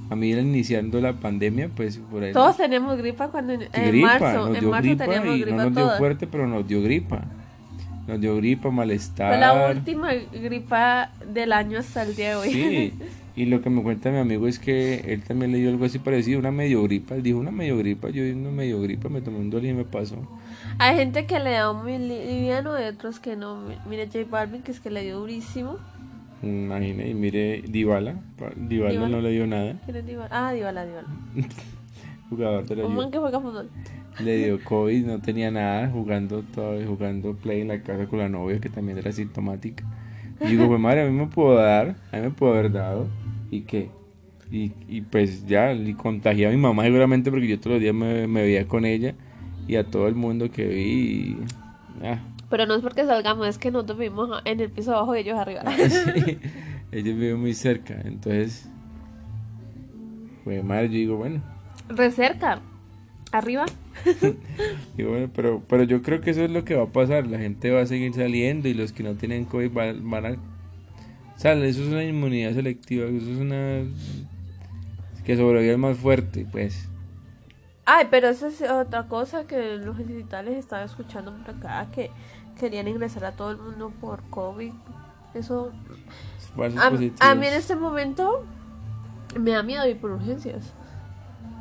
A 0.09 0.15
mí 0.15 0.31
iniciando 0.31 1.01
la 1.01 1.15
pandemia, 1.15 1.69
pues 1.75 1.99
por 1.99 2.23
ahí. 2.23 2.33
Todos 2.33 2.57
teníamos 2.57 2.97
gripa 2.97 3.29
cuando 3.29 3.55
en, 3.55 3.69
gripa, 3.73 4.19
marzo, 4.21 4.47
nos 4.47 4.55
en 4.55 4.61
dio 4.61 4.71
marzo 4.71 4.87
gripa 4.89 5.05
teníamos 5.05 5.37
y 5.37 5.41
gripa 5.41 5.57
no 5.57 5.65
nos 5.65 5.75
dio 5.75 5.91
fuerte, 5.99 6.27
pero 6.29 6.47
nos 6.47 6.67
dio 6.69 6.81
gripa. 6.81 7.25
Nos 8.07 8.21
dio 8.21 8.37
gripa, 8.37 8.71
malestar. 8.71 9.31
Fue 9.31 9.39
la 9.39 9.71
última 9.71 10.13
gripa 10.15 11.11
del 11.33 11.53
año 11.53 11.79
hasta 11.79 12.05
el 12.05 12.15
día 12.15 12.31
de 12.31 12.35
hoy. 12.37 12.51
Sí, 12.51 12.93
y 13.37 13.47
lo 13.47 13.61
que 13.63 13.71
me 13.71 13.83
cuenta 13.83 14.11
mi 14.11 14.19
amigo 14.19 14.47
es 14.47 14.59
que 14.59 15.13
él 15.13 15.23
también 15.23 15.51
le 15.51 15.59
dio 15.59 15.71
algo 15.71 15.85
así 15.85 15.99
parecido, 15.99 16.39
una 16.39 16.53
medio 16.53 16.83
gripa. 16.85 17.17
Él 17.17 17.23
dijo 17.23 17.39
una 17.39 17.51
medio 17.51 17.77
gripa, 17.79 18.09
yo 18.11 18.23
di 18.23 18.31
una 18.31 18.51
medio 18.51 18.81
gripa, 18.81 19.09
me 19.09 19.21
tomé 19.21 19.39
un 19.39 19.51
dolor 19.51 19.67
y 19.67 19.73
me 19.73 19.85
pasó. 19.85 20.17
Hay 20.79 20.97
gente 20.97 21.27
que 21.27 21.41
le 21.41 21.53
da 21.53 21.73
muy 21.73 21.99
liviano, 21.99 22.75
hay 22.75 22.87
otros 22.87 23.19
que 23.19 23.35
no. 23.35 23.61
Mire 23.89 24.07
J 24.07 24.25
Balvin, 24.31 24.63
que 24.63 24.71
es 24.71 24.81
que 24.81 24.91
le 24.91 25.03
dio 25.03 25.19
durísimo. 25.19 25.79
Imagine, 26.43 27.09
y 27.09 27.15
mire, 27.15 27.63
Dybala, 27.63 28.21
Dybala 28.57 28.93
Dybala. 28.93 29.09
no 29.09 29.21
le 29.21 29.31
dio 29.31 29.47
nada, 29.47 29.81
¿Quién 29.85 29.97
es 29.97 30.07
Dybala? 30.07 30.29
Ah, 30.31 30.53
Dybala, 30.53 30.85
Dybala. 30.85 31.09
jugador 32.29 32.67
de 32.67 32.77
la 32.77 32.87
Un 32.87 32.95
man 32.95 33.11
que 33.11 33.19
juega 33.19 33.41
fútbol. 33.41 33.71
Le 34.19 34.37
dio 34.39 34.65
COVID, 34.65 35.05
no 35.07 35.21
tenía 35.21 35.51
nada, 35.51 35.91
jugando 35.91 36.43
todo, 36.43 36.81
jugando 36.87 37.35
play 37.35 37.61
en 37.61 37.69
la 37.69 37.83
casa 37.83 38.07
con 38.07 38.19
la 38.19 38.29
novia 38.29 38.59
que 38.61 38.71
también 38.71 38.97
era 38.99 39.13
sintomática. 39.13 39.85
Y 40.43 40.49
digo, 40.49 40.69
pues 40.69 40.81
madre, 40.81 41.03
a 41.03 41.07
mí 41.07 41.13
me 41.13 41.27
puedo 41.27 41.55
dar, 41.57 41.97
a 42.13 42.17
mí 42.17 42.23
me 42.23 42.31
pudo 42.31 42.51
haber 42.53 42.73
dado, 42.73 43.07
¿y 43.51 43.63
qué? 43.63 43.91
Y, 44.51 44.73
y 44.89 45.01
pues 45.03 45.47
ya, 45.47 45.73
y 45.73 45.93
contagié 45.95 46.47
a 46.47 46.51
mi 46.51 46.57
mamá 46.57 46.85
seguramente 46.85 47.31
porque 47.31 47.49
yo 47.49 47.59
todos 47.59 47.73
los 47.75 47.81
días 47.83 47.95
me, 47.95 48.27
me 48.27 48.43
veía 48.43 48.67
con 48.67 48.85
ella 48.85 49.15
y 49.67 49.77
a 49.77 49.85
todo 49.85 50.09
el 50.09 50.15
mundo 50.15 50.51
que 50.51 50.67
vi. 50.67 50.81
y- 50.83 51.37
ah, 52.05 52.19
Pero 52.49 52.65
no 52.67 52.75
es 52.77 52.83
porque 52.83 53.05
salgamos, 53.05 53.49
es 53.49 53.59
que 53.59 53.71
nosotros 53.71 53.99
vivimos 53.99 54.31
en 54.45 54.61
el 54.61 54.71
piso 54.71 54.95
abajo 54.95 55.17
y 55.17 55.21
ellos 55.21 55.37
arriba. 55.39 55.63
sí, 55.89 56.39
ellos 56.93 57.17
viven 57.19 57.41
muy 57.41 57.55
cerca, 57.55 58.01
entonces, 58.05 58.69
pues 60.45 60.63
madre, 60.63 60.89
yo 60.89 60.95
digo, 60.95 61.17
bueno, 61.17 61.43
Re 61.89 62.11
cerca. 62.11 62.61
Arriba. 63.37 63.67
digo, 64.97 65.11
bueno, 65.11 65.31
pero, 65.35 65.63
pero 65.69 65.83
yo 65.83 66.01
creo 66.01 66.23
que 66.23 66.31
eso 66.31 66.43
es 66.43 66.51
lo 66.51 66.65
que 66.65 66.75
va 66.75 66.85
a 66.85 66.93
pasar, 66.93 67.27
la 67.27 67.39
gente 67.39 67.71
va 67.71 67.83
a 67.83 67.87
seguir 67.87 68.15
saliendo 68.15 68.67
y 68.69 68.75
los 68.75 68.93
que 68.93 69.03
no 69.03 69.15
tienen 69.15 69.45
COVID 69.45 69.73
van, 69.73 70.11
van 70.11 70.27
a... 70.27 70.31
O 70.31 71.39
sea, 71.39 71.53
eso 71.53 71.83
es 71.83 71.89
una 71.89 72.03
inmunidad 72.03 72.55
selectiva, 72.55 73.07
eso 73.07 73.31
es 73.31 73.39
una... 73.39 73.83
que 75.25 75.37
sobrevive 75.37 75.73
el 75.73 75.79
más 75.79 75.99
fuerte, 75.99 76.47
pues. 76.51 76.89
Ay, 77.85 78.09
pero 78.11 78.29
esa 78.29 78.49
es 78.49 78.63
otra 78.63 79.07
cosa 79.07 79.47
que 79.47 79.77
los 79.77 79.99
digitales 79.99 80.57
estaba 80.57 80.85
escuchando 80.85 81.33
por 81.37 81.55
acá, 81.55 81.87
que 81.95 82.11
querían 82.59 82.89
ingresar 82.89 83.27
a 83.27 83.33
todo 83.33 83.51
el 83.51 83.59
mundo 83.59 83.93
por 84.01 84.23
COVID. 84.31 84.73
Eso. 85.35 85.73
A, 86.79 86.87
a 86.87 87.35
mí 87.35 87.47
en 87.47 87.53
este 87.53 87.77
momento 87.77 88.47
me 89.39 89.51
da 89.51 89.63
miedo 89.63 89.87
ir 89.87 89.99
por 89.99 90.11
urgencias. 90.11 90.73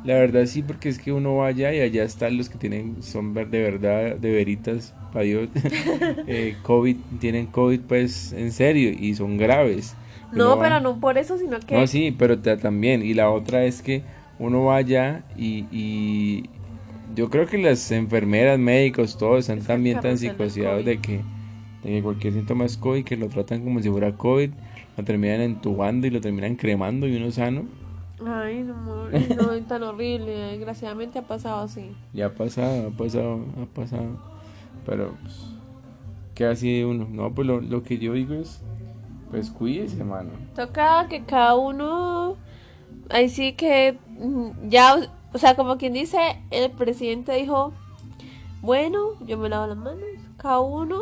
La 0.06 0.14
verdad 0.14 0.46
sí, 0.46 0.62
porque 0.62 0.88
es 0.88 0.98
que 0.98 1.12
uno 1.12 1.36
va 1.36 1.48
allá 1.48 1.74
y 1.74 1.80
allá 1.80 2.04
están 2.04 2.36
los 2.36 2.48
que 2.48 2.58
tienen, 2.58 3.02
son 3.02 3.34
de 3.34 3.44
verdad, 3.44 4.16
de 4.16 4.30
veritas, 4.30 4.94
para 5.12 5.24
Dios, 5.24 5.48
eh, 6.26 6.54
COVID, 6.62 6.96
tienen 7.20 7.46
COVID 7.46 7.80
pues 7.80 8.32
en 8.32 8.52
serio 8.52 8.90
y 8.98 9.14
son 9.14 9.36
graves. 9.36 9.94
No, 10.32 10.56
va- 10.56 10.62
pero 10.62 10.80
no 10.80 11.00
por 11.00 11.18
eso, 11.18 11.36
sino 11.38 11.58
que. 11.60 11.74
No, 11.74 11.86
sí, 11.86 12.14
pero 12.16 12.38
ta- 12.38 12.56
también. 12.56 13.02
Y 13.02 13.14
la 13.14 13.30
otra 13.30 13.64
es 13.64 13.82
que 13.82 14.02
uno 14.38 14.64
va 14.64 14.76
allá 14.76 15.22
y, 15.36 15.64
y 15.72 16.44
yo 17.14 17.30
creo 17.30 17.46
que 17.46 17.58
las 17.58 17.90
enfermeras, 17.90 18.58
médicos, 18.58 19.16
todos 19.18 19.40
están 19.48 19.60
también 19.62 19.96
tan 20.00 20.18
psicoseados 20.18 20.84
de 20.84 20.98
que, 21.00 21.12
de 21.82 21.90
que 21.90 22.02
cualquier 22.02 22.32
síntoma 22.34 22.64
es 22.64 22.76
COVID, 22.76 23.04
que 23.04 23.16
lo 23.16 23.28
tratan 23.28 23.62
como 23.64 23.80
si 23.82 23.88
fuera 23.88 24.12
COVID, 24.12 24.50
lo 24.96 25.04
terminan 25.04 25.40
entubando 25.40 26.06
y 26.06 26.10
lo 26.10 26.20
terminan 26.20 26.54
cremando 26.56 27.06
y 27.08 27.16
uno 27.16 27.30
sano. 27.30 27.64
Ay, 28.24 28.62
no, 28.62 29.08
no, 29.08 29.52
es 29.52 29.66
tan 29.66 29.82
horrible. 29.82 30.32
Desgraciadamente 30.32 31.18
ha 31.18 31.22
pasado 31.22 31.62
así. 31.62 31.90
Ya 32.12 32.26
ha 32.26 32.34
pasado, 32.34 32.88
ha 32.88 32.90
pasado, 32.96 33.40
ha 33.62 33.66
pasado. 33.74 34.06
Pero, 34.86 35.14
pues, 35.22 35.34
¿qué 36.34 36.46
así 36.46 36.82
uno? 36.82 37.06
No, 37.10 37.34
pues 37.34 37.46
lo, 37.46 37.60
lo 37.60 37.82
que 37.82 37.98
yo 37.98 38.14
digo 38.14 38.34
es, 38.34 38.62
pues 39.30 39.50
cuídese, 39.50 39.98
hermano. 39.98 40.30
Toca 40.54 41.08
que 41.08 41.24
cada 41.24 41.56
uno. 41.56 42.36
Ahí 43.10 43.28
sí 43.28 43.52
que. 43.52 43.98
mm, 44.18 44.68
Ya, 44.68 44.96
o 45.32 45.38
sea, 45.38 45.54
como 45.54 45.76
quien 45.76 45.92
dice, 45.92 46.18
el 46.50 46.70
presidente 46.70 47.32
dijo: 47.34 47.72
Bueno, 48.62 49.10
yo 49.26 49.36
me 49.36 49.48
lavo 49.48 49.66
las 49.66 49.76
manos. 49.76 50.00
Cada 50.38 50.60
uno 50.60 51.00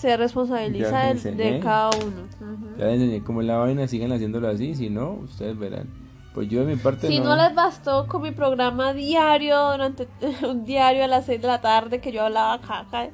se 0.00 0.16
responsabiliza 0.16 1.14
Ya 1.14 1.14
de, 1.14 1.60
cada 1.60 1.90
uno. 1.90 2.22
Ujú. 2.40 2.78
Ya 2.78 2.86
les 2.86 3.00
enseñé 3.00 3.22
cómo 3.22 3.42
la 3.42 3.56
vaina, 3.56 3.88
sigan 3.88 4.12
haciéndolo 4.12 4.48
así, 4.48 4.74
si 4.74 4.90
no, 4.90 5.12
ustedes 5.12 5.58
verán. 5.58 5.88
Pues 6.34 6.50
yo 6.50 6.66
de 6.66 6.74
mi 6.74 6.80
parte 6.80 7.08
Si 7.08 7.18
no 7.18 7.34
les 7.34 7.54
bastó 7.54 8.06
con 8.06 8.20
mi 8.20 8.30
programa 8.30 8.92
diario, 8.92 9.72
durante 9.72 10.06
un 10.48 10.66
diario 10.66 11.04
a 11.04 11.06
las 11.06 11.24
6 11.24 11.40
de 11.40 11.48
la 11.48 11.60
tarde 11.62 12.00
que 12.00 12.12
yo 12.12 12.24
hablaba 12.24 12.60
caca, 12.60 13.08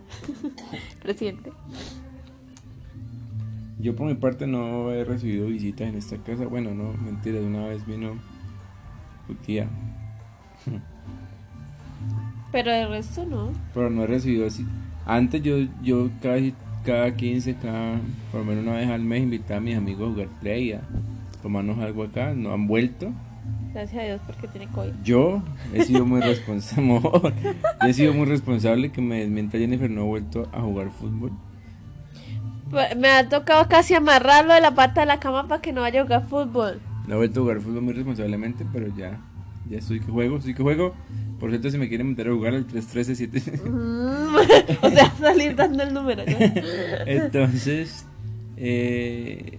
presidente. 1.03 1.53
Yo 3.79 3.95
por 3.95 4.07
mi 4.07 4.15
parte 4.15 4.47
no 4.47 4.91
he 4.93 5.05
recibido 5.05 5.47
visitas 5.47 5.89
en 5.89 5.97
esta 5.97 6.17
casa. 6.17 6.47
Bueno, 6.47 6.75
no, 6.75 6.93
mentira, 6.95 7.39
de 7.39 7.47
una 7.47 7.67
vez 7.67 7.85
vino 7.87 8.15
tu 9.27 9.35
tía. 9.35 9.69
Pero 12.51 12.71
el 12.71 12.89
resto 12.89 13.25
no. 13.25 13.51
Pero 13.73 13.91
no 13.91 14.03
he 14.05 14.07
recibido 14.07 14.47
así. 14.47 14.67
Antes 15.05 15.43
yo, 15.43 15.57
yo 15.83 16.11
cada, 16.21 16.39
cada 16.85 17.15
15, 17.15 17.57
cada, 17.57 18.01
por 18.31 18.41
lo 18.41 18.47
menos 18.47 18.65
una 18.65 18.75
vez 18.75 18.89
al 18.89 19.03
mes 19.03 19.23
invitaba 19.23 19.59
a 19.59 19.61
mis 19.61 19.77
amigos 19.77 20.09
a 20.09 20.13
jugar 20.13 20.29
play, 20.41 20.73
a 20.73 20.81
tomarnos 21.43 21.79
algo 21.79 22.05
acá. 22.05 22.35
No 22.35 22.53
han 22.53 22.67
vuelto. 22.67 23.13
Gracias 23.73 24.03
a 24.03 24.05
Dios 24.05 24.21
porque 24.27 24.49
tiene 24.49 24.69
COVID. 24.69 24.93
Yo 25.03 25.43
he 25.73 25.85
sido 25.85 26.05
muy 26.05 26.21
responsable. 26.21 27.01
he 27.87 27.93
sido 27.93 28.13
muy 28.13 28.27
responsable 28.27 28.93
que 28.93 29.01
me 29.01 29.21
desmienta 29.21 29.59
Jennifer. 29.59 29.91
No 29.91 30.03
he 30.03 30.07
vuelto 30.07 30.49
a 30.53 30.61
jugar 30.61 30.91
fútbol. 30.91 31.33
Pues, 32.71 32.97
Me 32.97 33.09
ha 33.09 33.29
tocado 33.29 33.69
casi 33.69 33.95
amarrarlo 33.95 34.55
de 34.55 34.61
la 34.61 34.75
pata 34.75 35.01
de 35.01 35.07
la 35.07 35.21
cama 35.21 35.49
para 35.49 35.63
que 35.63 35.73
no 35.73 35.83
vaya 35.83 36.01
a 36.01 36.05
jugar 36.05 36.27
fútbol. 36.27 36.81
No 37.07 37.15
he 37.15 37.17
vuelto 37.17 37.41
a 37.41 37.43
jugar 37.43 37.61
fútbol 37.61 37.83
muy 37.83 37.95
responsablemente, 37.95 38.67
pero 38.73 38.95
ya, 38.95 39.19
ya 39.71 39.79
estoy 39.79 40.01
que 40.01 40.07
juego, 40.13 40.37
estoy 40.39 40.55
que 40.55 40.63
juego. 40.63 40.95
Por 41.41 41.51
cierto, 41.51 41.71
si 41.71 41.79
me 41.79 41.89
quieren 41.89 42.11
meter 42.11 42.29
a 42.29 42.33
jugar 42.33 42.55
al 42.55 42.67
313-7. 42.67 43.63
Mm, 43.69 44.35
o 44.87 44.91
sea, 44.91 45.11
salir 45.19 45.57
dando 45.57 45.83
el 45.83 45.93
número. 45.95 46.23
¿no? 46.27 46.37
Entonces, 47.07 48.07
eh, 48.57 49.59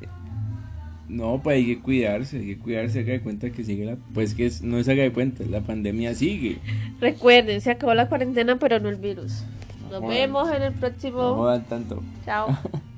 no, 1.09 1.41
pues 1.43 1.57
hay 1.57 1.65
que 1.65 1.79
cuidarse, 1.81 2.37
hay 2.37 2.45
que 2.45 2.57
cuidarse, 2.57 2.99
haga 2.99 3.11
de 3.13 3.21
cuenta 3.21 3.49
que 3.51 3.63
sigue 3.63 3.85
la, 3.85 3.97
pues 4.13 4.33
que 4.33 4.45
es- 4.45 4.61
no 4.61 4.77
es 4.77 4.87
haga 4.87 5.03
de 5.03 5.11
cuenta, 5.11 5.43
la 5.49 5.61
pandemia 5.61 6.15
sigue. 6.15 6.59
Recuerden, 7.01 7.59
se 7.61 7.71
acabó 7.71 7.93
la 7.93 8.07
cuarentena, 8.07 8.57
pero 8.59 8.79
no 8.79 8.89
el 8.89 8.95
virus. 8.95 9.43
Nos 9.91 10.07
vemos 10.07 10.49
en 10.55 10.63
el 10.63 10.73
No 10.73 10.79
próximo. 10.79 11.35
jodan 11.35 11.65
tanto. 11.65 12.01
Chao. 12.25 12.57